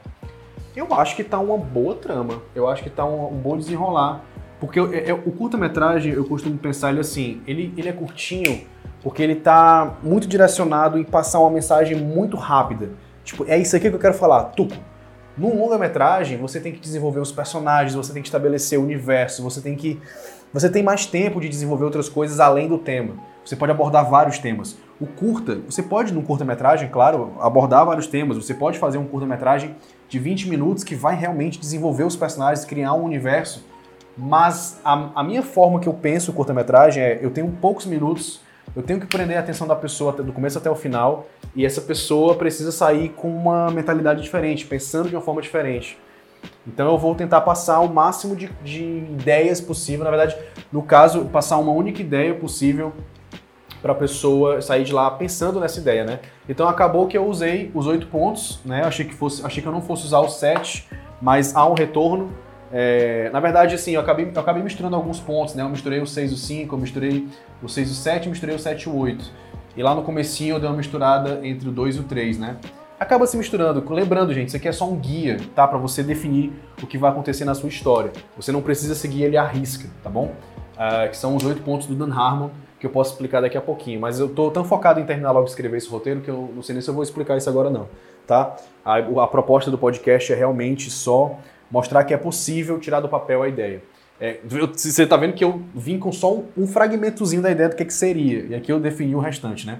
[0.75, 2.41] Eu acho que tá uma boa trama.
[2.55, 4.21] Eu acho que tá um, um bom desenrolar.
[4.63, 8.62] Porque eu, eu, o curta-metragem, eu costumo pensar ele assim, ele, ele é curtinho,
[9.02, 12.91] porque ele está muito direcionado em passar uma mensagem muito rápida.
[13.26, 14.73] Tipo, é isso aqui que eu quero falar, tuco.
[15.38, 19.60] Num longa-metragem, você tem que desenvolver os personagens, você tem que estabelecer o universo, você
[19.60, 19.99] tem que.
[20.54, 23.15] Você tem mais tempo de desenvolver outras coisas além do tema.
[23.43, 24.78] você pode abordar vários temas.
[24.97, 28.38] O curta, você pode, num curta-metragem, claro, abordar vários temas.
[28.38, 29.76] Você pode fazer um curta-metragem
[30.08, 33.72] de 20 minutos que vai realmente desenvolver os personagens, criar um universo.
[34.17, 38.41] Mas a, a minha forma que eu penso curta-metragem é: eu tenho poucos minutos,
[38.76, 41.82] eu tenho que prender a atenção da pessoa do começo até o final, e essa
[41.82, 45.97] pessoa precisa sair com uma mentalidade diferente, pensando de uma forma diferente.
[46.67, 50.04] Então eu vou tentar passar o máximo de, de ideias possível.
[50.04, 50.38] Na verdade,
[50.71, 52.93] no caso, passar uma única ideia possível
[53.82, 56.19] para a pessoa sair de lá pensando nessa ideia, né?
[56.47, 58.84] Então acabou que eu usei os oito pontos, né?
[58.86, 60.88] Achei que fosse, achei que eu não fosse usar os sete,
[61.21, 62.32] mas há um retorno.
[62.75, 65.62] É, na verdade, assim, eu acabei, eu acabei misturando alguns pontos, né?
[65.62, 67.27] Eu misturei o 6 e o 5, eu misturei
[67.62, 69.31] o 6 e o 7, misturei o 7 e o 8.
[69.77, 72.57] E lá no comecinho eu dei uma misturada entre o 2 e o 3, né?
[72.99, 73.83] Acaba se misturando.
[73.93, 75.67] Lembrando, gente, isso aqui é só um guia, tá?
[75.67, 78.12] Para você definir o que vai acontecer na sua história.
[78.36, 80.33] Você não precisa seguir ele à risca, tá bom?
[80.73, 83.62] Uh, que são os oito pontos do Dan Harmon, que eu posso explicar daqui a
[83.62, 83.99] pouquinho.
[83.99, 86.63] Mas eu tô tão focado em terminar logo de escrever esse roteiro que eu não
[86.63, 87.88] sei nem se eu vou explicar isso agora não,
[88.25, 88.55] tá?
[88.83, 91.38] A, a proposta do podcast é realmente só
[91.73, 93.81] mostrar que é possível tirar do papel a ideia.
[94.21, 97.75] É, você está vendo que eu vim com só um, um fragmentozinho da ideia do
[97.75, 99.79] que, que seria, e aqui eu defini o restante, né?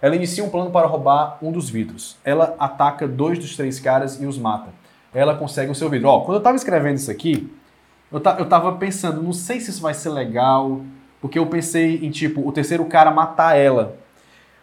[0.00, 2.16] Ela inicia um plano para roubar um dos vidros.
[2.24, 4.70] Ela ataca dois dos três caras e os mata.
[5.12, 6.08] Ela consegue o seu vidro.
[6.08, 7.52] Ó, quando eu estava escrevendo isso aqui,
[8.10, 10.80] eu, eu tava pensando, não sei se isso vai ser legal,
[11.20, 13.96] porque eu pensei em, tipo, o terceiro cara matar ela.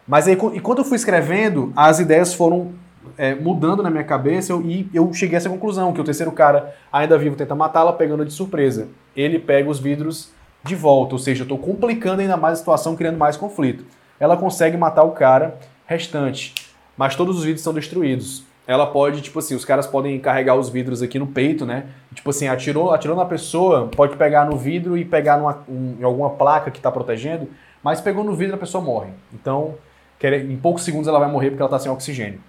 [0.06, 2.72] Mas aí, enquanto eu fui escrevendo, as ideias foram
[3.20, 6.32] é, mudando na minha cabeça eu, e eu cheguei a essa conclusão, que o terceiro
[6.32, 8.88] cara, ainda vivo, tenta matá-la, pegando de surpresa.
[9.14, 10.32] Ele pega os vidros
[10.64, 13.84] de volta, ou seja, eu estou complicando ainda mais a situação, criando mais conflito.
[14.18, 16.54] Ela consegue matar o cara restante,
[16.96, 20.68] mas todos os vidros são destruídos ela pode, tipo assim, os caras podem carregar os
[20.68, 21.86] vidros aqui no peito, né?
[22.14, 26.04] Tipo assim, atirou, atirou na pessoa, pode pegar no vidro e pegar numa, um, em
[26.04, 27.48] alguma placa que está protegendo,
[27.82, 29.10] mas pegou no vidro a pessoa morre.
[29.34, 29.74] Então,
[30.22, 32.40] em poucos segundos ela vai morrer porque ela está sem oxigênio.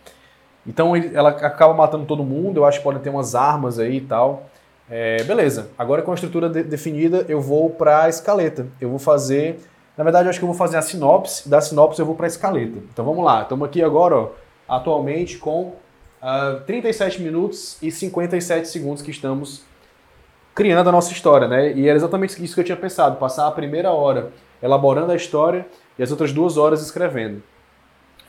[0.65, 4.02] Então ela acaba matando todo mundo, eu acho que pode ter umas armas aí e
[4.02, 4.43] tal.
[4.89, 8.67] É, beleza, agora com a estrutura de, definida, eu vou para a escaleta.
[8.80, 9.60] Eu vou fazer,
[9.97, 12.26] na verdade, eu acho que eu vou fazer a sinopse, da sinopse eu vou para
[12.26, 12.78] a escaleta.
[12.91, 14.30] Então vamos lá, estamos aqui agora, ó,
[14.67, 15.76] atualmente com uh,
[16.21, 19.63] ah, 37 minutos e 57 segundos que estamos
[20.54, 21.71] criando a nossa história, né?
[21.71, 25.65] E era exatamente isso que eu tinha pensado, passar a primeira hora elaborando a história
[25.97, 27.41] e as outras duas horas escrevendo.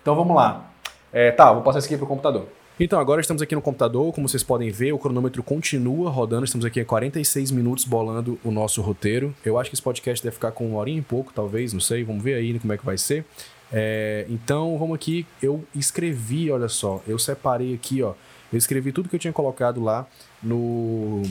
[0.01, 0.72] Então vamos lá.
[1.13, 2.47] É, tá, vou passar isso aqui para o computador.
[2.81, 6.65] Então, agora estamos aqui no computador, como vocês podem ver, o cronômetro continua rodando, estamos
[6.65, 9.35] aqui a 46 minutos bolando o nosso roteiro.
[9.45, 12.03] Eu acho que esse podcast deve ficar com uma horinha e pouco, talvez, não sei,
[12.03, 13.27] vamos ver aí como é que vai ser.
[13.71, 18.15] É, então, vamos aqui, eu escrevi, olha só, eu separei aqui, ó,
[18.51, 20.07] eu escrevi tudo que eu tinha colocado lá
[20.43, 21.23] no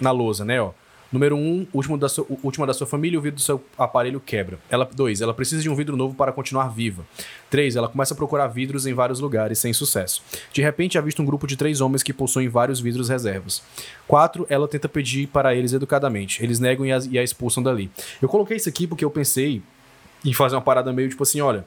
[0.00, 0.72] na lousa, né, ó.
[1.12, 1.98] Número 1, um, último
[2.42, 4.60] última da sua família, o vidro do seu aparelho quebra.
[4.70, 7.04] Ela, dois, ela precisa de um vidro novo para continuar viva.
[7.50, 7.74] 3.
[7.74, 10.22] Ela começa a procurar vidros em vários lugares, sem sucesso.
[10.52, 13.60] De repente, avista um grupo de três homens que possuem vários vidros reservas.
[14.06, 14.46] 4.
[14.48, 16.42] Ela tenta pedir para eles educadamente.
[16.44, 17.90] Eles negam e a, e a expulsam dali.
[18.22, 19.62] Eu coloquei isso aqui porque eu pensei
[20.24, 21.64] em fazer uma parada meio tipo assim: olha,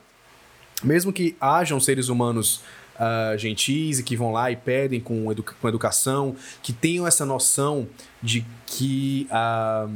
[0.81, 2.61] mesmo que hajam seres humanos
[2.95, 5.25] uh, gentis e que vão lá e pedem com,
[5.59, 7.87] com educação, que tenham essa noção
[8.23, 9.91] de que uh,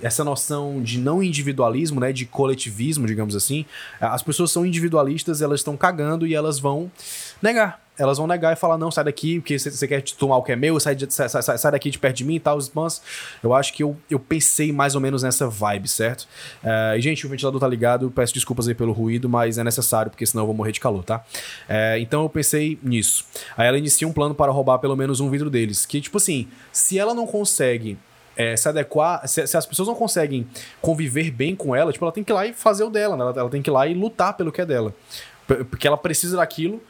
[0.00, 3.66] essa noção de não individualismo, né, de coletivismo, digamos assim,
[4.00, 6.90] as pessoas são individualistas, elas estão cagando e elas vão
[7.42, 10.52] negar elas vão negar e falar, não, sai daqui, porque você quer tomar o que
[10.52, 13.00] é meu, sai, de, sai, sai, sai, daqui de perto de mim e tal, mas
[13.42, 16.26] eu acho que eu, eu pensei mais ou menos nessa vibe, certo?
[16.62, 20.26] Uh, gente, o ventilador tá ligado, peço desculpas aí pelo ruído, mas é necessário, porque
[20.26, 21.24] senão eu vou morrer de calor, tá?
[21.68, 23.24] Uh, então eu pensei nisso.
[23.56, 26.48] Aí ela inicia um plano para roubar pelo menos um vidro deles, que, tipo assim,
[26.72, 27.63] se ela não consegue
[28.36, 30.46] é, se adequar, se, se, as pessoas não conseguem
[30.80, 33.22] conviver bem com ela, tipo, ela tem que ir lá e fazer o dela, né?
[33.22, 34.94] ela, ela tem que ir lá e lutar pelo que é dela.
[35.46, 36.80] Porque ela precisa daquilo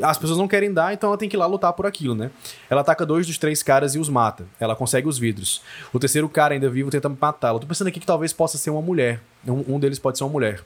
[0.00, 2.30] as pessoas não querem dar, então ela tem que ir lá lutar por aquilo, né?
[2.70, 4.46] Ela ataca dois dos três caras e os mata.
[4.58, 5.60] Ela consegue os vidros.
[5.92, 7.58] O terceiro cara, ainda vivo, tenta matá-la.
[7.58, 9.20] Tô pensando aqui que talvez possa ser uma mulher.
[9.46, 10.62] Um, um deles pode ser uma mulher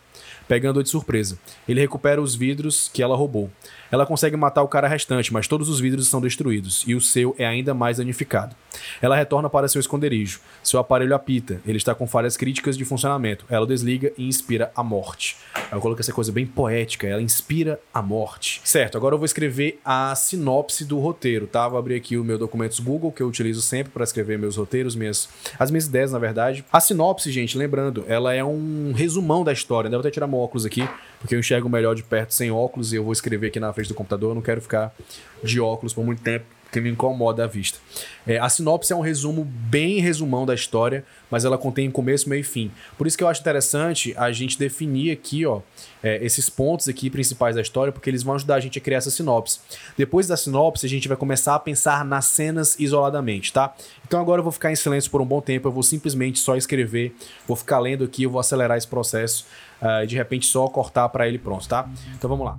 [0.46, 1.37] pegando-a de surpresa.
[1.68, 3.50] Ele recupera os vidros que ela roubou.
[3.90, 7.35] Ela consegue matar o cara restante, mas todos os vidros são destruídos e o seu
[7.38, 8.55] é ainda mais danificado.
[9.01, 10.40] Ela retorna para seu esconderijo.
[10.62, 11.61] Seu aparelho apita.
[11.66, 13.44] Ele está com falhas críticas de funcionamento.
[13.49, 15.37] Ela desliga e inspira a morte.
[15.70, 17.07] Eu coloquei essa coisa bem poética.
[17.07, 18.61] Ela inspira a morte.
[18.64, 21.68] Certo, agora eu vou escrever a sinopse do roteiro, tá?
[21.68, 24.94] Vou abrir aqui o meu documentos Google, que eu utilizo sempre para escrever meus roteiros,
[24.94, 26.64] minhas, as minhas ideias, na verdade.
[26.72, 29.88] A sinopse, gente, lembrando, ela é um resumão da história.
[29.90, 32.96] Vou até tirar meu óculos aqui, porque eu enxergo melhor de perto sem óculos e
[32.96, 34.31] eu vou escrever aqui na frente do computador.
[34.31, 34.94] Eu não quero ficar
[35.42, 37.79] de óculos por muito tempo que me incomoda a vista.
[38.26, 42.40] É, a sinopse é um resumo bem resumão da história, mas ela contém começo, meio
[42.40, 42.70] e fim.
[42.98, 45.61] Por isso que eu acho interessante a gente definir aqui, ó,
[46.02, 48.98] é, esses pontos aqui principais da história, porque eles vão ajudar a gente a criar
[48.98, 49.61] essa sinopse.
[49.96, 53.74] Depois da sinopse, a gente vai começar a pensar nas cenas isoladamente, tá?
[54.07, 56.57] Então agora eu vou ficar em silêncio por um bom tempo, eu vou simplesmente só
[56.57, 57.14] escrever,
[57.46, 59.46] vou ficar lendo aqui, eu vou acelerar esse processo
[59.81, 61.88] uh, e de repente só cortar para ele pronto, tá?
[62.14, 62.59] Então vamos lá.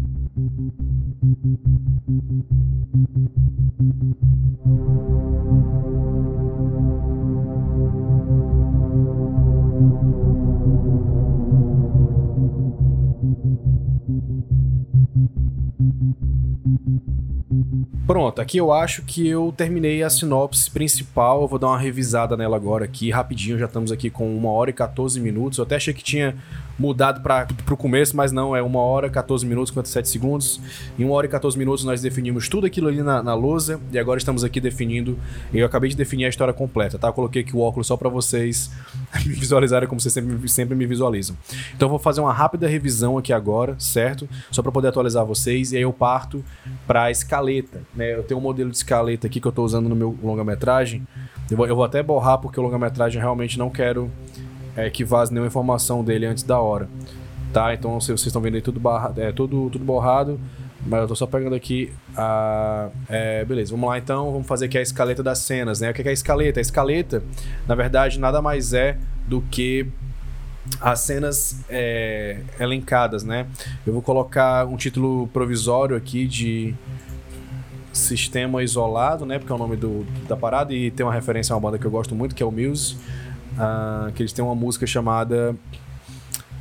[18.07, 21.41] Pronto, aqui eu acho que eu terminei a sinopse principal.
[21.41, 23.57] Eu vou dar uma revisada nela agora aqui, rapidinho.
[23.57, 25.57] Já estamos aqui com 1 hora e 14 minutos.
[25.57, 26.35] Eu até achei que tinha
[26.77, 30.59] mudado para o começo, mas não, é 1 hora, 14 minutos, 57 segundos.
[30.97, 33.99] Em 1 hora e 14 minutos nós definimos tudo aquilo ali na, na lousa e
[33.99, 35.17] agora estamos aqui definindo.
[35.53, 37.07] Eu acabei de definir a história completa, tá?
[37.07, 38.71] Eu coloquei aqui o óculos só para vocês
[39.25, 41.35] me visualizarem como vocês sempre, sempre me visualizam.
[41.75, 44.27] Então vou fazer uma rápida revisão aqui agora, certo?
[44.49, 46.43] Só para poder atualizar vocês e aí eu parto
[46.87, 48.15] para a escaleta, né?
[48.15, 51.05] Eu tenho um modelo de escaleta aqui que eu estou usando no meu longa-metragem.
[51.49, 54.09] Eu vou, eu vou até borrar porque o longa-metragem realmente não quero
[54.75, 56.87] é, que vaze nenhuma informação dele antes da hora.
[57.53, 57.73] Tá?
[57.73, 60.39] Então se vocês estão vendo aí tudo, barra, é, tudo, tudo borrado,
[60.85, 62.89] mas eu tô só pegando aqui a.
[63.07, 65.91] É, beleza, vamos lá então, vamos fazer aqui a escaleta das cenas, né?
[65.91, 66.59] O que é a escaleta?
[66.59, 67.21] A escaleta,
[67.67, 69.87] na verdade, nada mais é do que
[70.79, 73.45] as cenas é, elencadas, né?
[73.85, 76.73] Eu vou colocar um título provisório aqui de
[77.93, 79.37] Sistema Isolado, né?
[79.37, 81.85] Porque é o nome do, da parada e tem uma referência a uma banda que
[81.85, 82.97] eu gosto muito, que é o Muse
[83.53, 85.55] uh, que eles têm uma música chamada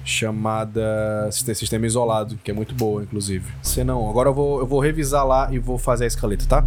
[0.05, 3.53] chamada Sistema Isolado, que é muito boa, inclusive.
[3.62, 6.66] Se não, agora eu vou, eu vou revisar lá e vou fazer a escaleta, tá?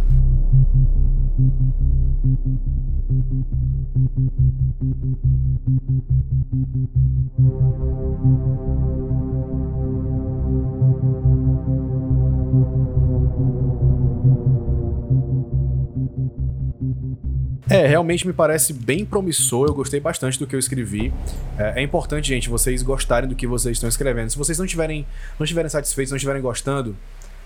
[17.74, 19.66] É, realmente me parece bem promissor.
[19.66, 21.12] Eu gostei bastante do que eu escrevi.
[21.58, 24.30] É, é, importante, gente, vocês gostarem do que vocês estão escrevendo.
[24.30, 25.04] Se vocês não estiverem
[25.36, 26.96] não estiverem satisfeitos, não estiverem gostando,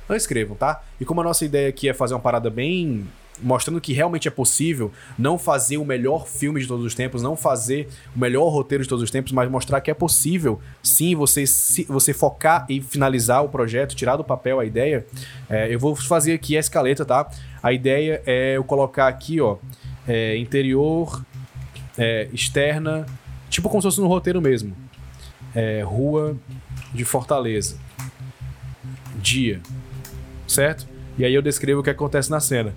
[0.07, 0.83] não escrevam, tá?
[1.01, 3.07] E como a nossa ideia aqui é fazer uma parada bem
[3.41, 7.37] mostrando que realmente é possível não fazer o melhor filme de todos os tempos, não
[7.37, 11.47] fazer o melhor roteiro de todos os tempos, mas mostrar que é possível, sim, você,
[11.47, 15.07] se, você focar e finalizar o projeto, tirar do papel a ideia.
[15.49, 17.31] É, eu vou fazer aqui a escaleta, tá?
[17.62, 19.57] A ideia é eu colocar aqui, ó,
[20.09, 21.25] é, interior,
[21.97, 23.07] é, externa,
[23.51, 24.75] tipo como se fosse no roteiro mesmo.
[25.55, 26.37] É, rua
[26.94, 27.79] de Fortaleza.
[29.21, 29.61] Dia.
[30.47, 30.87] Certo?
[31.18, 32.73] E aí eu descrevo o que acontece na cena.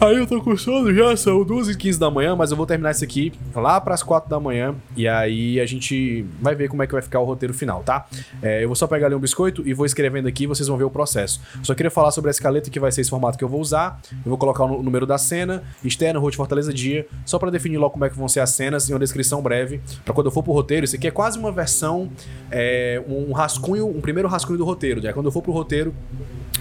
[0.00, 2.66] Aí eu tô com sono já, são 12 e 15 da manhã, mas eu vou
[2.66, 4.74] terminar isso aqui lá pras 4 da manhã.
[4.96, 8.06] E aí a gente vai ver como é que vai ficar o roteiro final, tá?
[8.42, 10.84] É, eu vou só pegar ali um biscoito e vou escrevendo aqui vocês vão ver
[10.84, 11.40] o processo.
[11.62, 14.00] Só queria falar sobre a escaleta que vai ser esse formato que eu vou usar.
[14.12, 17.92] Eu vou colocar o número da cena, externo, de Fortaleza Dia, só para definir logo
[17.92, 19.80] como é que vão ser as cenas e uma descrição breve.
[20.04, 22.10] para quando eu for pro roteiro, isso aqui é quase uma versão,
[22.50, 25.00] é, um rascunho, um primeiro rascunho do roteiro.
[25.00, 25.94] Já quando eu for pro roteiro,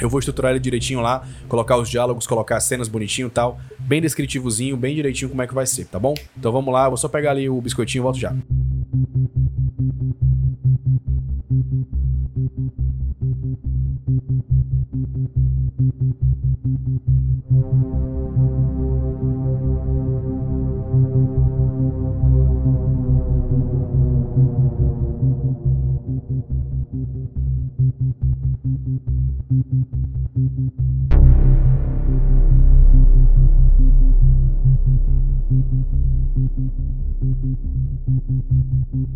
[0.06, 3.60] eu vou estruturar ele direitinho lá, colocar os diálogos, colocar as cenas bonitinho e tal,
[3.80, 6.14] bem descritivozinho, bem direitinho como é que vai ser, tá bom?
[6.38, 8.34] Então vamos lá, vou só pegar ali o biscoitinho e volto já.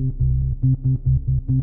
[0.03, 1.62] Thank you.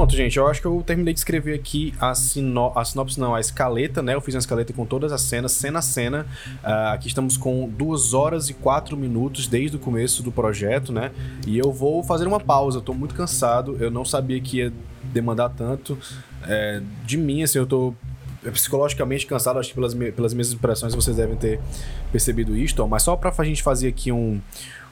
[0.00, 2.72] Pronto, gente, eu acho que eu terminei de escrever aqui a, sino...
[2.74, 4.14] a sinopse, não, a escaleta, né?
[4.14, 6.26] Eu fiz uma escaleta com todas as cenas, cena a cena.
[6.64, 11.10] Uh, aqui estamos com duas horas e quatro minutos desde o começo do projeto, né?
[11.46, 14.72] E eu vou fazer uma pausa, eu tô muito cansado, eu não sabia que ia
[15.04, 15.98] demandar tanto.
[16.48, 17.92] É, de mim, assim, eu tô
[18.54, 21.60] psicologicamente cansado, acho que pelas, pelas minhas impressões vocês devem ter
[22.10, 24.40] percebido isto, ó, mas só pra gente fazer aqui um,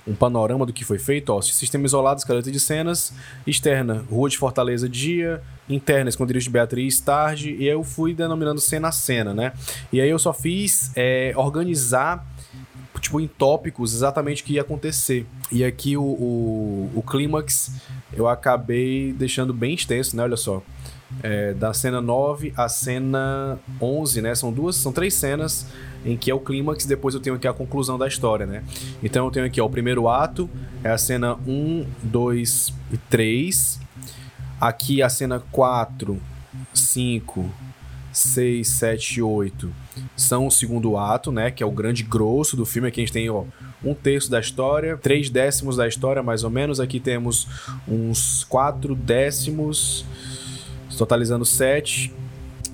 [0.09, 3.13] um panorama do que foi feito, ó, sistema isolado, escaleta de cenas,
[3.47, 8.61] externa, Rua de Fortaleza, dia, interna, esconderijo de Beatriz, tarde, e aí eu fui denominando
[8.61, 9.53] cena a cena, né?
[9.93, 12.27] E aí eu só fiz é, organizar
[13.01, 15.27] tipo, em tópicos exatamente o que ia acontecer.
[15.53, 17.73] E aqui o, o, o clímax
[18.13, 20.23] eu acabei deixando bem extenso, né?
[20.23, 20.63] Olha só.
[21.23, 24.35] É, da cena 9 à cena 11, né?
[24.35, 25.67] São duas, são três cenas
[26.05, 28.63] em que é o clímax, depois eu tenho aqui a conclusão da história, né?
[29.03, 30.49] Então eu tenho aqui ó, o primeiro ato,
[30.85, 33.81] é a cena 1, 2 e 3.
[34.61, 36.21] Aqui a cena 4,
[36.75, 37.51] 5,
[38.13, 39.73] 6, 7 e 8
[40.17, 41.51] são o segundo ato, né?
[41.51, 42.89] Que é o grande grosso do filme.
[42.89, 43.45] Aqui a gente tem, ó,
[43.85, 46.81] um terço da história, três décimos da história, mais ou menos.
[46.81, 47.47] Aqui temos
[47.87, 50.05] uns quatro décimos,
[50.99, 52.13] totalizando sete.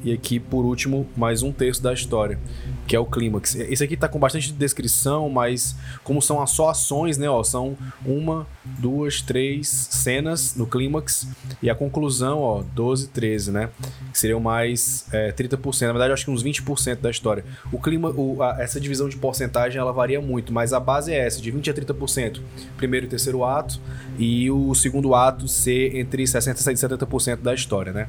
[0.03, 2.39] E aqui, por último, mais um terço da história
[2.87, 3.55] que é o clímax.
[3.55, 7.29] Esse aqui tá com bastante descrição, mas como são só ações, né?
[7.29, 8.47] Ó, são uma,
[8.79, 11.27] duas, três cenas no clímax
[11.63, 13.71] e a conclusão, ó, 12, 13, né?
[14.13, 15.87] Que seriam mais é, 30%.
[15.87, 17.45] Na verdade, acho que uns 20% da história.
[17.73, 21.19] O clima, o, a, essa divisão de porcentagem ela varia muito, mas a base é
[21.19, 22.41] essa, de 20 a 30%.
[22.77, 23.81] Primeiro e terceiro ato,
[24.19, 28.09] e o segundo ato ser entre 60% e 70% da história, né?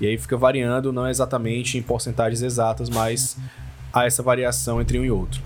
[0.00, 3.36] E aí fica variando, não exatamente em porcentagens exatas, mas
[3.92, 5.40] a essa variação entre um e outro.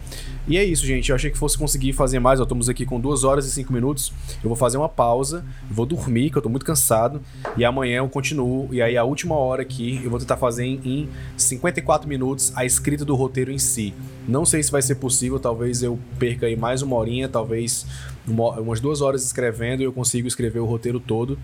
[0.46, 1.08] E é isso, gente.
[1.08, 2.38] Eu achei que fosse conseguir fazer mais.
[2.38, 4.12] Ó, estamos aqui com 2 horas e 5 minutos.
[4.42, 7.22] Eu vou fazer uma pausa, vou dormir, que eu tô muito cansado.
[7.56, 8.68] E amanhã eu continuo.
[8.70, 13.06] E aí, a última hora aqui, eu vou tentar fazer em 54 minutos a escrita
[13.06, 13.94] do roteiro em si.
[14.28, 17.86] Não sei se vai ser possível, talvez eu perca aí mais uma horinha, talvez
[18.26, 21.38] umas duas horas escrevendo e eu consigo escrever o roteiro todo.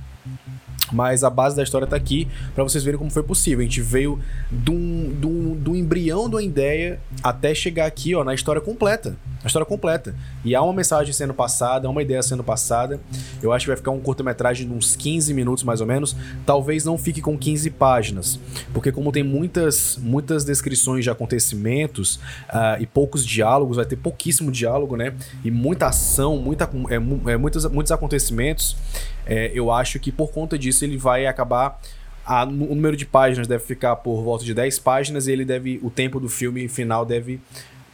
[0.93, 3.61] Mas a base da história tá aqui para vocês verem como foi possível.
[3.61, 4.19] A gente veio
[4.51, 9.17] do, do, embrião de uma ideia até chegar aqui, ó, na história completa.
[9.43, 10.15] A história completa.
[10.45, 13.01] E há uma mensagem sendo passada, há uma ideia sendo passada.
[13.43, 16.15] Eu acho que vai ficar um curta-metragem de uns 15 minutos mais ou menos.
[16.45, 18.39] Talvez não fique com 15 páginas.
[18.75, 24.53] Porque como tem muitas, muitas descrições de acontecimentos uh, e poucos diálogos, vai ter pouquíssimo
[24.53, 25.15] diálogo, né?
[25.43, 28.77] E muita ação, muita, é, é muitos, muitos acontecimentos.
[29.25, 31.81] É, eu acho que por conta disso ele vai acabar
[32.27, 35.81] a, o número de páginas deve ficar por volta de 10 páginas e ele deve
[35.83, 37.41] o tempo do filme final deve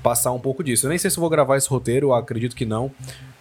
[0.07, 0.87] passar um pouco disso.
[0.87, 2.93] Eu nem sei se vou gravar esse roteiro, acredito que não.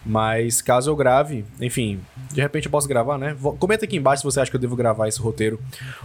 [0.04, 2.00] Mas caso eu grave, enfim,
[2.32, 3.36] de repente eu posso gravar, né?
[3.60, 5.60] Comenta aqui embaixo se você acha que eu devo gravar esse roteiro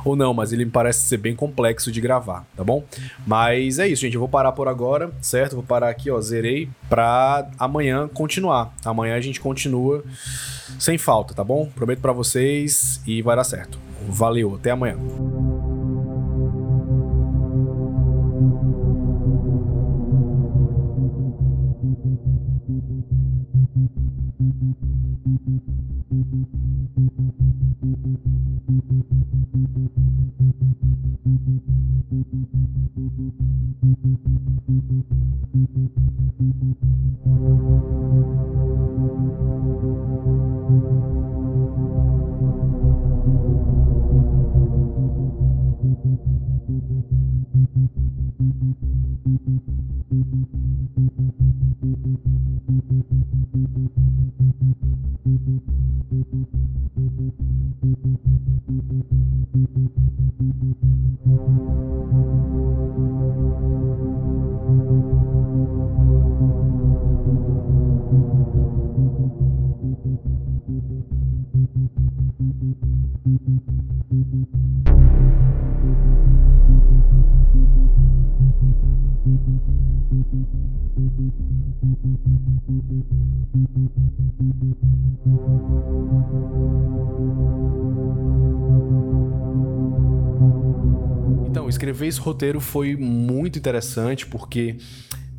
[0.05, 2.83] ou não, mas ele me parece ser bem complexo de gravar, tá bom?
[3.25, 4.13] Mas é isso, gente.
[4.13, 5.53] Eu vou parar por agora, certo?
[5.53, 8.71] Vou parar aqui, ó, zerei, pra amanhã continuar.
[8.85, 10.03] Amanhã a gente continua
[10.77, 11.69] sem falta, tá bom?
[11.75, 13.79] Prometo para vocês e vai dar certo.
[14.07, 14.97] Valeu, até amanhã.
[26.23, 26.47] Thank
[28.05, 28.50] you.
[92.11, 94.77] Esse roteiro foi muito interessante porque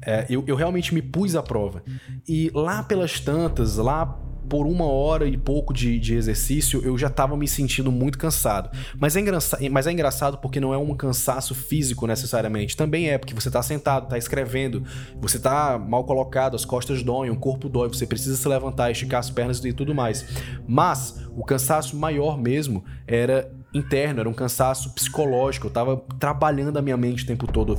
[0.04, 1.82] é, eu, eu realmente me pus à prova.
[2.28, 4.18] E lá pelas tantas, lá
[4.48, 8.70] por uma hora e pouco de, de exercício, eu já estava me sentindo muito cansado.
[8.98, 12.76] Mas é, engraçado, mas é engraçado porque não é um cansaço físico necessariamente.
[12.76, 14.82] Também é porque você está sentado, está escrevendo,
[15.20, 19.20] você está mal colocado, as costas doem, o corpo dói, você precisa se levantar, esticar
[19.20, 20.26] as pernas e tudo mais.
[20.66, 25.66] Mas o cansaço maior mesmo era interno, era um cansaço psicológico.
[25.66, 27.76] Eu estava trabalhando a minha mente o tempo todo.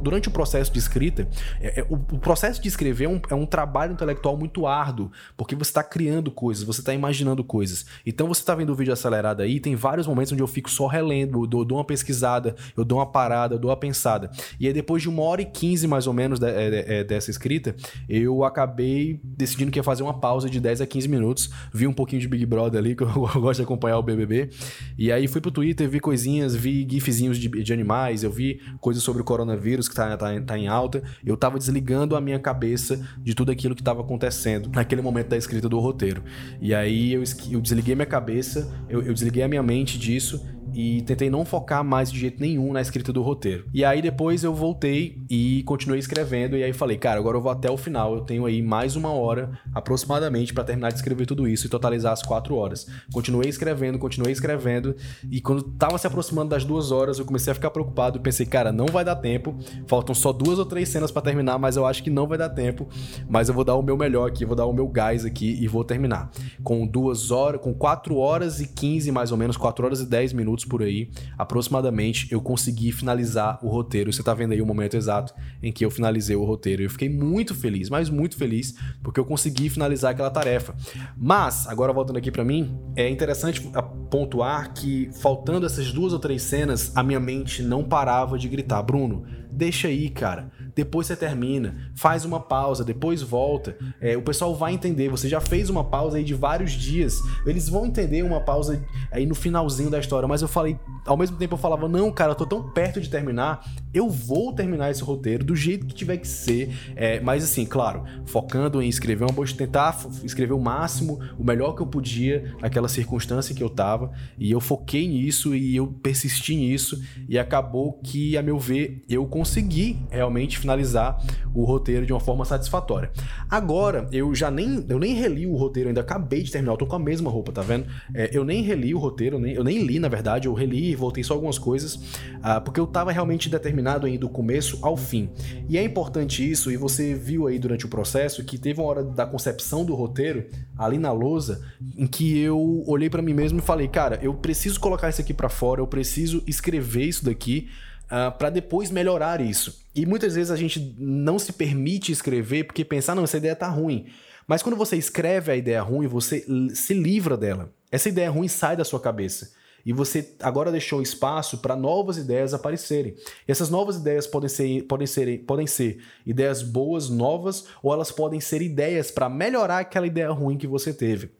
[0.00, 1.28] durante o processo de escrita,
[1.60, 5.10] é, é, o, o, processo de escrever é um, é um, trabalho intelectual muito árduo,
[5.36, 7.86] porque você está criando coisas, você está imaginando coisas.
[8.04, 10.86] Então você está vendo o vídeo acelerado aí, tem vários momentos onde eu fico só
[10.86, 14.30] relendo, eu dou, eu dou uma pesquisada, eu dou uma parada, eu dou uma pensada.
[14.58, 17.04] E aí depois de uma hora e quinze mais ou menos de, de, de, é,
[17.04, 17.74] dessa escrita,
[18.08, 21.92] eu acabei decidindo que ia fazer uma pausa de 10 a 15 minutos, vi um
[21.92, 23.08] pouquinho de Big Brother ali, que eu
[23.40, 24.50] gosto de acompanhar o BBB,
[24.98, 29.02] e aí fui pro Twitter, vi coisinhas, vi gifzinhos de, de animais, eu vi coisas
[29.02, 31.02] sobre o coronavírus que tá, tá, tá em alta.
[31.24, 35.36] Eu tava desligando a minha cabeça de tudo aquilo que tava acontecendo naquele momento da
[35.36, 36.22] escrita do roteiro.
[36.60, 40.42] E aí eu, eu desliguei minha cabeça, eu, eu desliguei a minha mente disso
[40.74, 43.66] e tentei não focar mais de jeito nenhum na escrita do roteiro.
[43.74, 47.52] E aí depois eu voltei e continuei escrevendo e aí falei, cara, agora eu vou
[47.52, 51.46] até o final, eu tenho aí mais uma hora aproximadamente para terminar de escrever tudo
[51.46, 52.86] isso e totalizar as quatro horas.
[53.12, 54.96] Continuei escrevendo, continuei escrevendo
[55.30, 58.72] e quando tava se aproximando das duas horas eu comecei a ficar preocupado pensei, cara,
[58.72, 59.54] não vai dar tempo,
[59.86, 62.48] faltam só duas ou três cenas para terminar, mas eu acho que não vai dar
[62.48, 62.88] tempo,
[63.28, 65.66] mas eu vou dar o meu melhor aqui, vou dar o meu gás aqui e
[65.66, 66.30] vou terminar.
[66.62, 70.32] Com duas horas, com quatro horas e quinze mais ou menos, quatro horas e dez
[70.32, 74.12] minutos minutos por aí, aproximadamente, eu consegui finalizar o roteiro.
[74.12, 76.82] Você tá vendo aí o momento exato em que eu finalizei o roteiro.
[76.82, 80.74] Eu fiquei muito feliz, mas muito feliz, porque eu consegui finalizar aquela tarefa.
[81.16, 83.70] Mas, agora voltando aqui para mim, é interessante
[84.10, 88.82] pontuar que, faltando essas duas ou três cenas, a minha mente não parava de gritar:
[88.82, 93.76] Bruno, deixa aí, cara depois você termina, faz uma pausa, depois volta.
[94.00, 95.08] É, o pessoal vai entender.
[95.08, 99.26] Você já fez uma pausa aí de vários dias, eles vão entender uma pausa aí
[99.26, 100.28] no finalzinho da história.
[100.28, 103.10] Mas eu falei, ao mesmo tempo eu falava, não, cara, eu tô tão perto de
[103.10, 106.74] terminar, eu vou terminar esse roteiro do jeito que tiver que ser.
[106.96, 111.74] É, mas assim, claro, focando em escrever uma boa, tentar escrever o máximo, o melhor
[111.74, 114.12] que eu podia naquela circunstância que eu tava.
[114.38, 117.02] E eu foquei nisso e eu persisti nisso.
[117.28, 121.22] E acabou que, a meu ver, eu consegui realmente finalizar
[121.54, 123.10] o roteiro de uma forma satisfatória.
[123.50, 126.86] Agora, eu já nem, eu nem reli o roteiro, ainda acabei de terminar, eu tô
[126.86, 127.86] com a mesma roupa, tá vendo?
[128.14, 130.94] É, eu nem reli o roteiro, nem, eu nem li, na verdade, eu reli e
[130.96, 135.28] voltei só algumas coisas, uh, porque eu tava realmente determinado aí do começo ao fim.
[135.68, 139.04] E é importante isso, e você viu aí durante o processo que teve uma hora
[139.04, 140.46] da concepção do roteiro,
[140.78, 141.62] ali na lousa,
[141.96, 145.34] em que eu olhei para mim mesmo e falei, cara, eu preciso colocar isso aqui
[145.34, 147.68] para fora, eu preciso escrever isso daqui,
[148.12, 149.82] uh, ah, para depois melhorar isso.
[149.94, 153.68] E muitas vezes a gente não se permite escrever porque pensar, não, essa ideia tá
[153.68, 154.06] ruim.
[154.46, 156.44] Mas quando você escreve a ideia ruim, você
[156.74, 157.72] se livra dela.
[157.90, 159.52] Essa ideia ruim sai da sua cabeça.
[159.84, 163.14] E você agora deixou espaço para novas ideias aparecerem.
[163.48, 168.12] E essas novas ideias podem ser, podem, ser, podem ser ideias boas, novas, ou elas
[168.12, 171.32] podem ser ideias para melhorar aquela ideia ruim que você teve.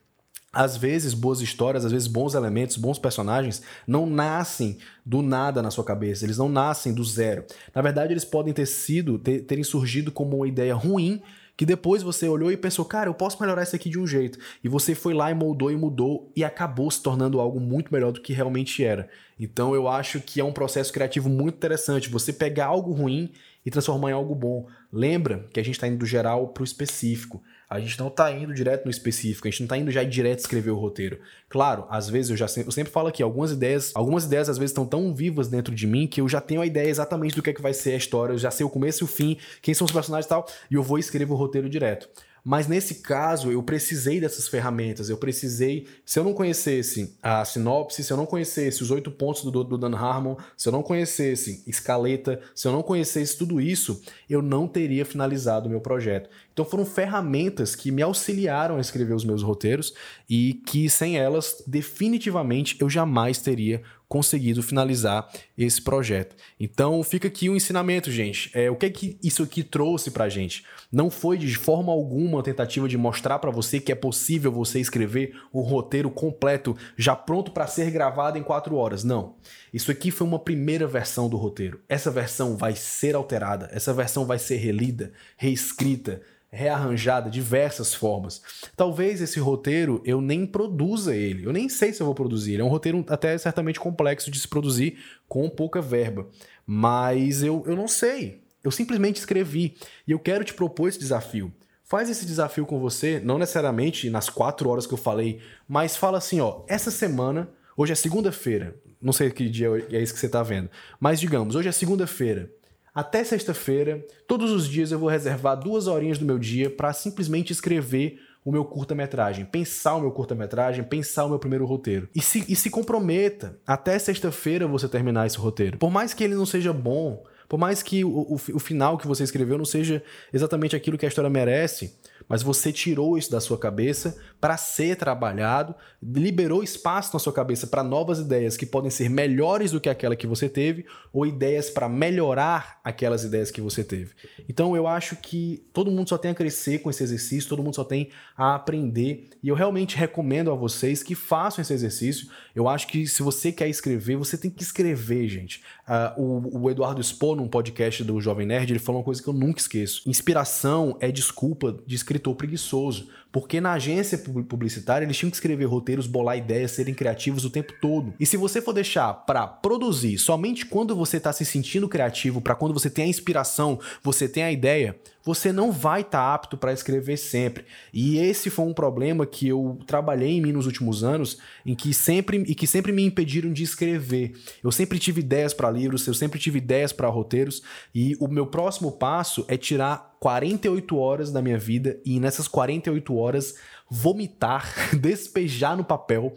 [0.53, 5.71] Às vezes, boas histórias, às vezes, bons elementos, bons personagens não nascem do nada na
[5.71, 7.45] sua cabeça, eles não nascem do zero.
[7.75, 11.23] Na verdade, eles podem ter sido, ter, terem surgido como uma ideia ruim
[11.57, 14.39] que depois você olhou e pensou, cara, eu posso melhorar isso aqui de um jeito.
[14.65, 18.11] E você foi lá e moldou e mudou e acabou se tornando algo muito melhor
[18.11, 19.09] do que realmente era.
[19.39, 22.09] Então eu acho que é um processo criativo muito interessante.
[22.09, 23.31] Você pegar algo ruim
[23.65, 24.67] e transformar em algo bom.
[24.93, 27.43] Lembra que a gente está indo do geral para o específico.
[27.73, 30.41] A gente não está indo direto no específico, a gente não está indo já direto
[30.41, 31.19] escrever o roteiro.
[31.49, 34.73] Claro, às vezes eu já eu sempre falo aqui, algumas ideias, algumas ideias às vezes
[34.73, 37.49] estão tão vivas dentro de mim que eu já tenho a ideia exatamente do que
[37.49, 39.73] é que vai ser a história, eu já sei o começo e o fim, quem
[39.73, 42.11] são os personagens e tal, e eu vou escrever o roteiro direto.
[42.45, 45.09] Mas nesse caso, eu precisei dessas ferramentas.
[45.09, 45.87] Eu precisei.
[46.05, 49.79] Se eu não conhecesse a sinopse, se eu não conhecesse os oito pontos do, do
[49.79, 54.67] Dan Harmon, se eu não conhecesse escaleta, se eu não conhecesse tudo isso, eu não
[54.67, 56.29] teria finalizado o meu projeto.
[56.53, 59.95] Então foram ferramentas que me auxiliaram a escrever os meus roteiros
[60.29, 63.83] e que sem elas, definitivamente, eu jamais teria
[64.13, 65.27] conseguido finalizar
[65.57, 66.37] esse projeto.
[66.61, 68.51] Então fica aqui o um ensinamento, gente.
[68.53, 70.67] É, o que é que isso aqui trouxe pra gente?
[70.93, 74.79] Não foi de forma alguma uma tentativa de mostrar para você que é possível você
[74.79, 79.03] escrever um roteiro completo, já pronto para ser gravado em quatro horas.
[79.03, 79.37] Não.
[79.73, 81.81] Isso aqui foi uma primeira versão do roteiro.
[81.89, 86.21] Essa versão vai ser alterada, essa versão vai ser relida, reescrita,
[86.53, 88.43] rearranjada diversas formas.
[88.77, 92.53] Talvez esse roteiro eu nem produza ele, eu nem sei se eu vou produzir.
[92.53, 96.29] Ele é um roteiro até certamente complexo de se produzir com pouca verba,
[96.67, 98.43] mas eu, eu não sei.
[98.63, 99.75] Eu simplesmente escrevi
[100.07, 101.53] e eu quero te propor esse desafio.
[101.83, 106.19] Faz esse desafio com você, não necessariamente nas quatro horas que eu falei, mas fala
[106.19, 110.27] assim: ó, essa semana, hoje é segunda-feira, não sei que dia é isso que você
[110.27, 112.51] está vendo, mas digamos, hoje é segunda-feira.
[112.95, 117.51] Até sexta-feira, todos os dias eu vou reservar duas horinhas do meu dia para simplesmente
[117.51, 122.09] escrever o meu curta-metragem, pensar o meu curta-metragem, pensar o meu primeiro roteiro.
[122.15, 125.79] E se, e se comprometa até sexta-feira você terminar esse roteiro.
[125.79, 129.07] Por mais que ele não seja bom, por mais que o, o, o final que
[129.07, 131.97] você escreveu não seja exatamente aquilo que a história merece,
[132.33, 137.67] mas você tirou isso da sua cabeça para ser trabalhado, liberou espaço na sua cabeça
[137.67, 141.69] para novas ideias que podem ser melhores do que aquela que você teve ou ideias
[141.69, 144.13] para melhorar aquelas ideias que você teve.
[144.49, 147.77] Então eu acho que todo mundo só tem a crescer com esse exercício, todo mundo
[147.77, 152.29] só tem a aprender e eu realmente recomendo a vocês que façam esse exercício.
[152.55, 155.63] Eu acho que se você quer escrever, você tem que escrever, gente.
[155.87, 159.29] Uh, o, o Eduardo Expo, num podcast do Jovem Nerd, ele falou uma coisa que
[159.29, 160.09] eu nunca esqueço.
[160.09, 163.09] Inspiração é desculpa de escritor preguiçoso.
[163.33, 167.73] Porque na agência publicitária eles tinham que escrever roteiros, bolar ideias, serem criativos o tempo
[167.81, 168.13] todo.
[168.21, 172.55] E se você for deixar para produzir somente quando você está se sentindo criativo, para
[172.55, 176.57] quando você tem a inspiração, você tem a ideia, você não vai estar tá apto
[176.57, 177.65] para escrever sempre.
[177.93, 181.95] E esse foi um problema que eu trabalhei em mim nos últimos anos, em que
[181.95, 184.33] sempre e que sempre me impediram de escrever.
[184.63, 187.63] Eu sempre tive ideias para livros, eu sempre tive ideias para roteiros,
[187.95, 193.17] e o meu próximo passo é tirar 48 horas da minha vida e nessas 48
[193.17, 193.57] horas
[193.91, 196.33] vomitar, despejar no papel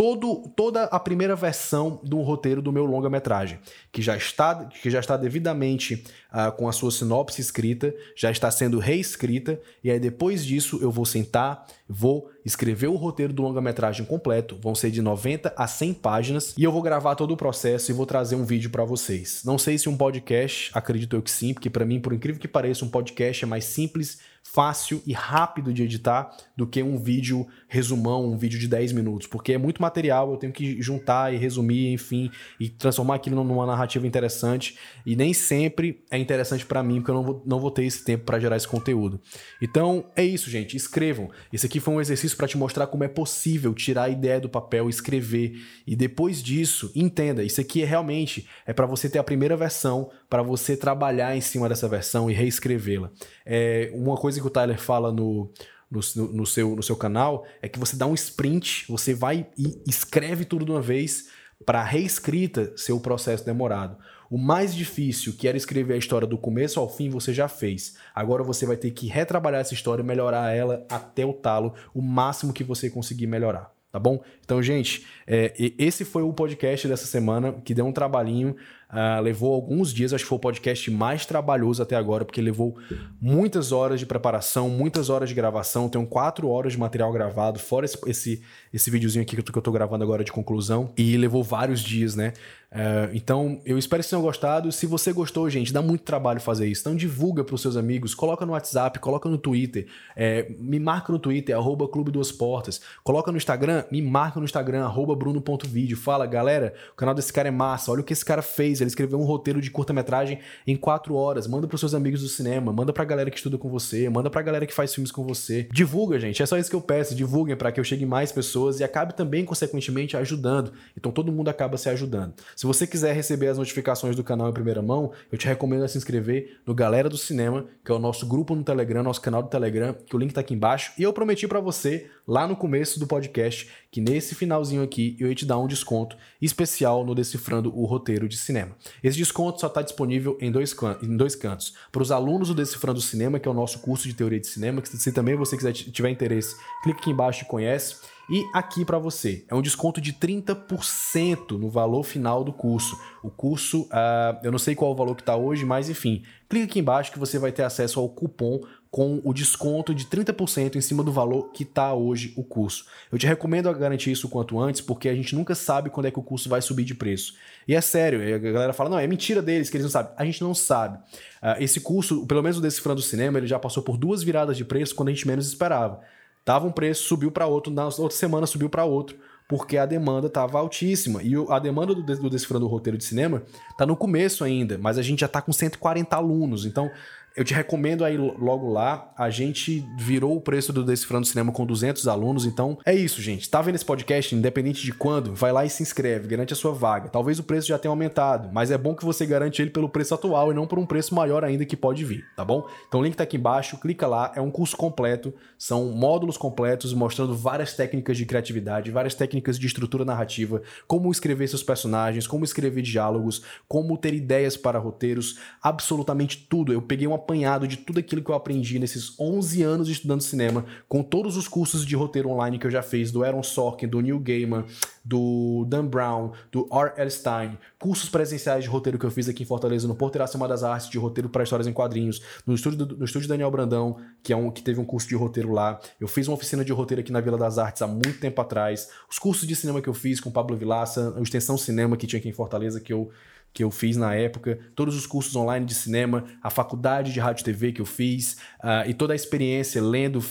[0.00, 3.58] todo, toda a primeira versão do roteiro do meu longa-metragem,
[3.92, 8.50] que já está, que já está devidamente uh, com a sua sinopse escrita, já está
[8.50, 14.06] sendo reescrita, e aí depois disso eu vou sentar, vou escrever o roteiro do longa-metragem
[14.06, 17.90] completo, vão ser de 90 a 100 páginas, e eu vou gravar todo o processo
[17.90, 19.42] e vou trazer um vídeo para vocês.
[19.44, 22.48] Não sei se um podcast, acredito eu que sim, porque para mim, por incrível que
[22.48, 27.46] pareça, um podcast é mais simples fácil e rápido de editar do que um vídeo
[27.68, 31.36] resumão, um vídeo de 10 minutos, porque é muito material, eu tenho que juntar e
[31.36, 34.76] resumir, enfim, e transformar aquilo numa narrativa interessante,
[35.06, 38.04] e nem sempre é interessante para mim, porque eu não vou, não vou ter esse
[38.04, 39.20] tempo para gerar esse conteúdo.
[39.62, 41.30] Então, é isso, gente, escrevam.
[41.52, 44.48] Esse aqui foi um exercício para te mostrar como é possível tirar a ideia do
[44.48, 49.24] papel, escrever, e depois disso, entenda, isso aqui é realmente é para você ter a
[49.24, 53.10] primeira versão, para você trabalhar em cima dessa versão e reescrevê-la.
[53.44, 55.50] É uma coisa que o Tyler fala no,
[55.90, 56.00] no,
[56.32, 60.44] no, seu, no seu canal é que você dá um sprint, você vai e escreve
[60.44, 61.28] tudo de uma vez
[61.66, 63.96] para reescrita ser o processo demorado.
[64.30, 67.96] O mais difícil, que era escrever a história do começo ao fim, você já fez.
[68.14, 72.00] Agora você vai ter que retrabalhar essa história e melhorar ela até o talo, o
[72.00, 73.74] máximo que você conseguir melhorar.
[73.90, 74.22] Tá bom?
[74.44, 78.54] Então, gente, é, esse foi o podcast dessa semana que deu um trabalhinho.
[78.92, 82.76] Uh, levou alguns dias, acho que foi o podcast mais trabalhoso até agora, porque levou
[83.20, 85.88] muitas horas de preparação, muitas horas de gravação.
[85.88, 89.58] Tenho quatro horas de material gravado, fora esse, esse, esse videozinho aqui que eu, que
[89.58, 90.92] eu tô gravando agora de conclusão.
[90.96, 92.32] E levou vários dias, né?
[92.72, 94.70] Uh, então, eu espero que vocês tenham gostado.
[94.70, 96.82] Se você gostou, gente, dá muito trabalho fazer isso.
[96.82, 101.12] Então, divulga para os seus amigos, coloca no WhatsApp, coloca no Twitter, é, me marca
[101.12, 102.80] no Twitter, arroba Clube Duas Portas.
[103.02, 105.96] Coloca no Instagram, me marca no Instagram, arroba Bruno.vídeo.
[105.96, 108.88] Fala, galera, o canal desse cara é massa, olha o que esse cara fez ele
[108.88, 111.46] escreveu um roteiro de curta-metragem em quatro horas.
[111.46, 114.42] Manda pros seus amigos do cinema, manda pra galera que estuda com você, manda pra
[114.42, 115.68] galera que faz filmes com você.
[115.72, 116.42] Divulga, gente.
[116.42, 117.14] É só isso que eu peço.
[117.14, 120.72] Divulguem para que eu chegue mais pessoas e acabe também, consequentemente, ajudando.
[120.96, 122.34] Então todo mundo acaba se ajudando.
[122.56, 125.88] Se você quiser receber as notificações do canal em primeira mão, eu te recomendo a
[125.88, 129.42] se inscrever no Galera do Cinema, que é o nosso grupo no Telegram, nosso canal
[129.42, 130.92] do Telegram, que o link tá aqui embaixo.
[130.98, 135.28] E eu prometi para você, lá no começo do podcast, que nesse finalzinho aqui eu
[135.28, 138.76] ia te dar um desconto especial no Decifrando o Roteiro de Cinema.
[139.02, 140.72] Esse desconto só está disponível em dois,
[141.02, 141.74] em dois cantos.
[141.90, 144.80] Para os alunos do Decifrando Cinema, que é o nosso curso de teoria de cinema,
[144.80, 146.54] que se também você quiser tiver interesse,
[146.84, 147.96] clique aqui embaixo e conhece.
[148.30, 152.96] E aqui para você, é um desconto de 30% no valor final do curso.
[153.24, 156.66] O curso, uh, eu não sei qual o valor que está hoje, mas enfim, clique
[156.66, 158.60] aqui embaixo que você vai ter acesso ao cupom
[158.90, 162.86] com o desconto de 30% em cima do valor que está hoje o curso.
[163.10, 166.10] Eu te recomendo garantir isso o quanto antes, porque a gente nunca sabe quando é
[166.10, 167.34] que o curso vai subir de preço.
[167.68, 170.12] E é sério, a galera fala, não, é mentira deles, que eles não sabem.
[170.16, 170.98] A gente não sabe.
[170.98, 174.64] Uh, esse curso, pelo menos o Decifrando Cinema, ele já passou por duas viradas de
[174.64, 176.00] preço quando a gente menos esperava.
[176.44, 179.16] Tava um preço, subiu para outro, na outra semana subiu para outro,
[179.48, 181.22] porque a demanda estava altíssima.
[181.22, 183.42] E a demanda do, do Decifrando o Roteiro de Cinema
[183.78, 186.64] tá no começo ainda, mas a gente já tá com 140 alunos.
[186.64, 186.90] Então,
[187.36, 189.12] eu te recomendo aí logo lá.
[189.16, 192.44] A gente virou o preço do Decifrando Cinema com 200 alunos.
[192.44, 193.48] Então é isso, gente.
[193.48, 194.34] Tá vendo esse podcast?
[194.34, 197.08] Independente de quando, vai lá e se inscreve, garante a sua vaga.
[197.08, 200.14] Talvez o preço já tenha aumentado, mas é bom que você garante ele pelo preço
[200.14, 202.66] atual e não por um preço maior ainda que pode vir, tá bom?
[202.88, 204.32] Então o link tá aqui embaixo, clica lá.
[204.34, 209.66] É um curso completo, são módulos completos mostrando várias técnicas de criatividade, várias técnicas de
[209.66, 216.46] estrutura narrativa, como escrever seus personagens, como escrever diálogos, como ter ideias para roteiros, absolutamente
[216.48, 216.72] tudo.
[216.72, 220.64] Eu peguei uma apanhado de tudo aquilo que eu aprendi nesses 11 anos estudando cinema,
[220.88, 224.00] com todos os cursos de roteiro online que eu já fiz, do Aaron Sorkin, do
[224.00, 224.64] Neil Gaiman,
[225.04, 227.10] do Dan Brown, do R.L.
[227.10, 230.62] Stein, cursos presenciais de roteiro que eu fiz aqui em Fortaleza, no Porto Iracema das
[230.62, 234.36] Artes, de roteiro para histórias em quadrinhos, no estúdio, no estúdio Daniel Brandão, que é
[234.36, 235.80] um que teve um curso de roteiro lá.
[236.00, 238.88] Eu fiz uma oficina de roteiro aqui na Vila das Artes há muito tempo atrás.
[239.10, 242.18] Os cursos de cinema que eu fiz com Pablo Vilaça, a extensão cinema que tinha
[242.18, 243.10] aqui em Fortaleza, que eu
[243.52, 247.42] que eu fiz na época, todos os cursos online de cinema, a faculdade de rádio
[247.42, 250.22] e TV que eu fiz, uh, e toda a experiência lendo,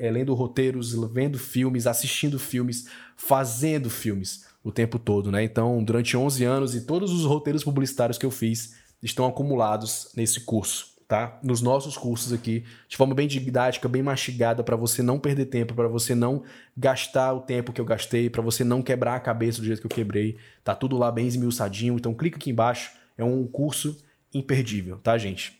[0.00, 5.42] eh, lendo roteiros, vendo filmes, assistindo filmes, fazendo filmes o tempo todo, né?
[5.42, 10.40] Então, durante 11 anos e todos os roteiros publicitários que eu fiz estão acumulados nesse
[10.40, 11.38] curso tá?
[11.42, 15.74] Nos nossos cursos aqui, de forma bem didática, bem mastigada, para você não perder tempo,
[15.74, 16.42] para você não
[16.76, 19.86] gastar o tempo que eu gastei, para você não quebrar a cabeça do jeito que
[19.86, 20.36] eu quebrei.
[20.62, 23.96] Tá tudo lá bem esmiuçadinho, então clica aqui embaixo, é um curso
[24.34, 25.58] imperdível, tá, gente?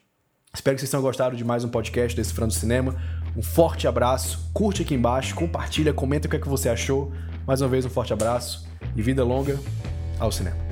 [0.53, 2.95] Espero que vocês tenham gostado de mais um podcast desse Frando Cinema.
[3.35, 7.11] Um forte abraço, curte aqui embaixo, compartilha, comenta o que é que você achou.
[7.47, 9.59] Mais uma vez, um forte abraço e vida longa
[10.19, 10.68] ao cinema.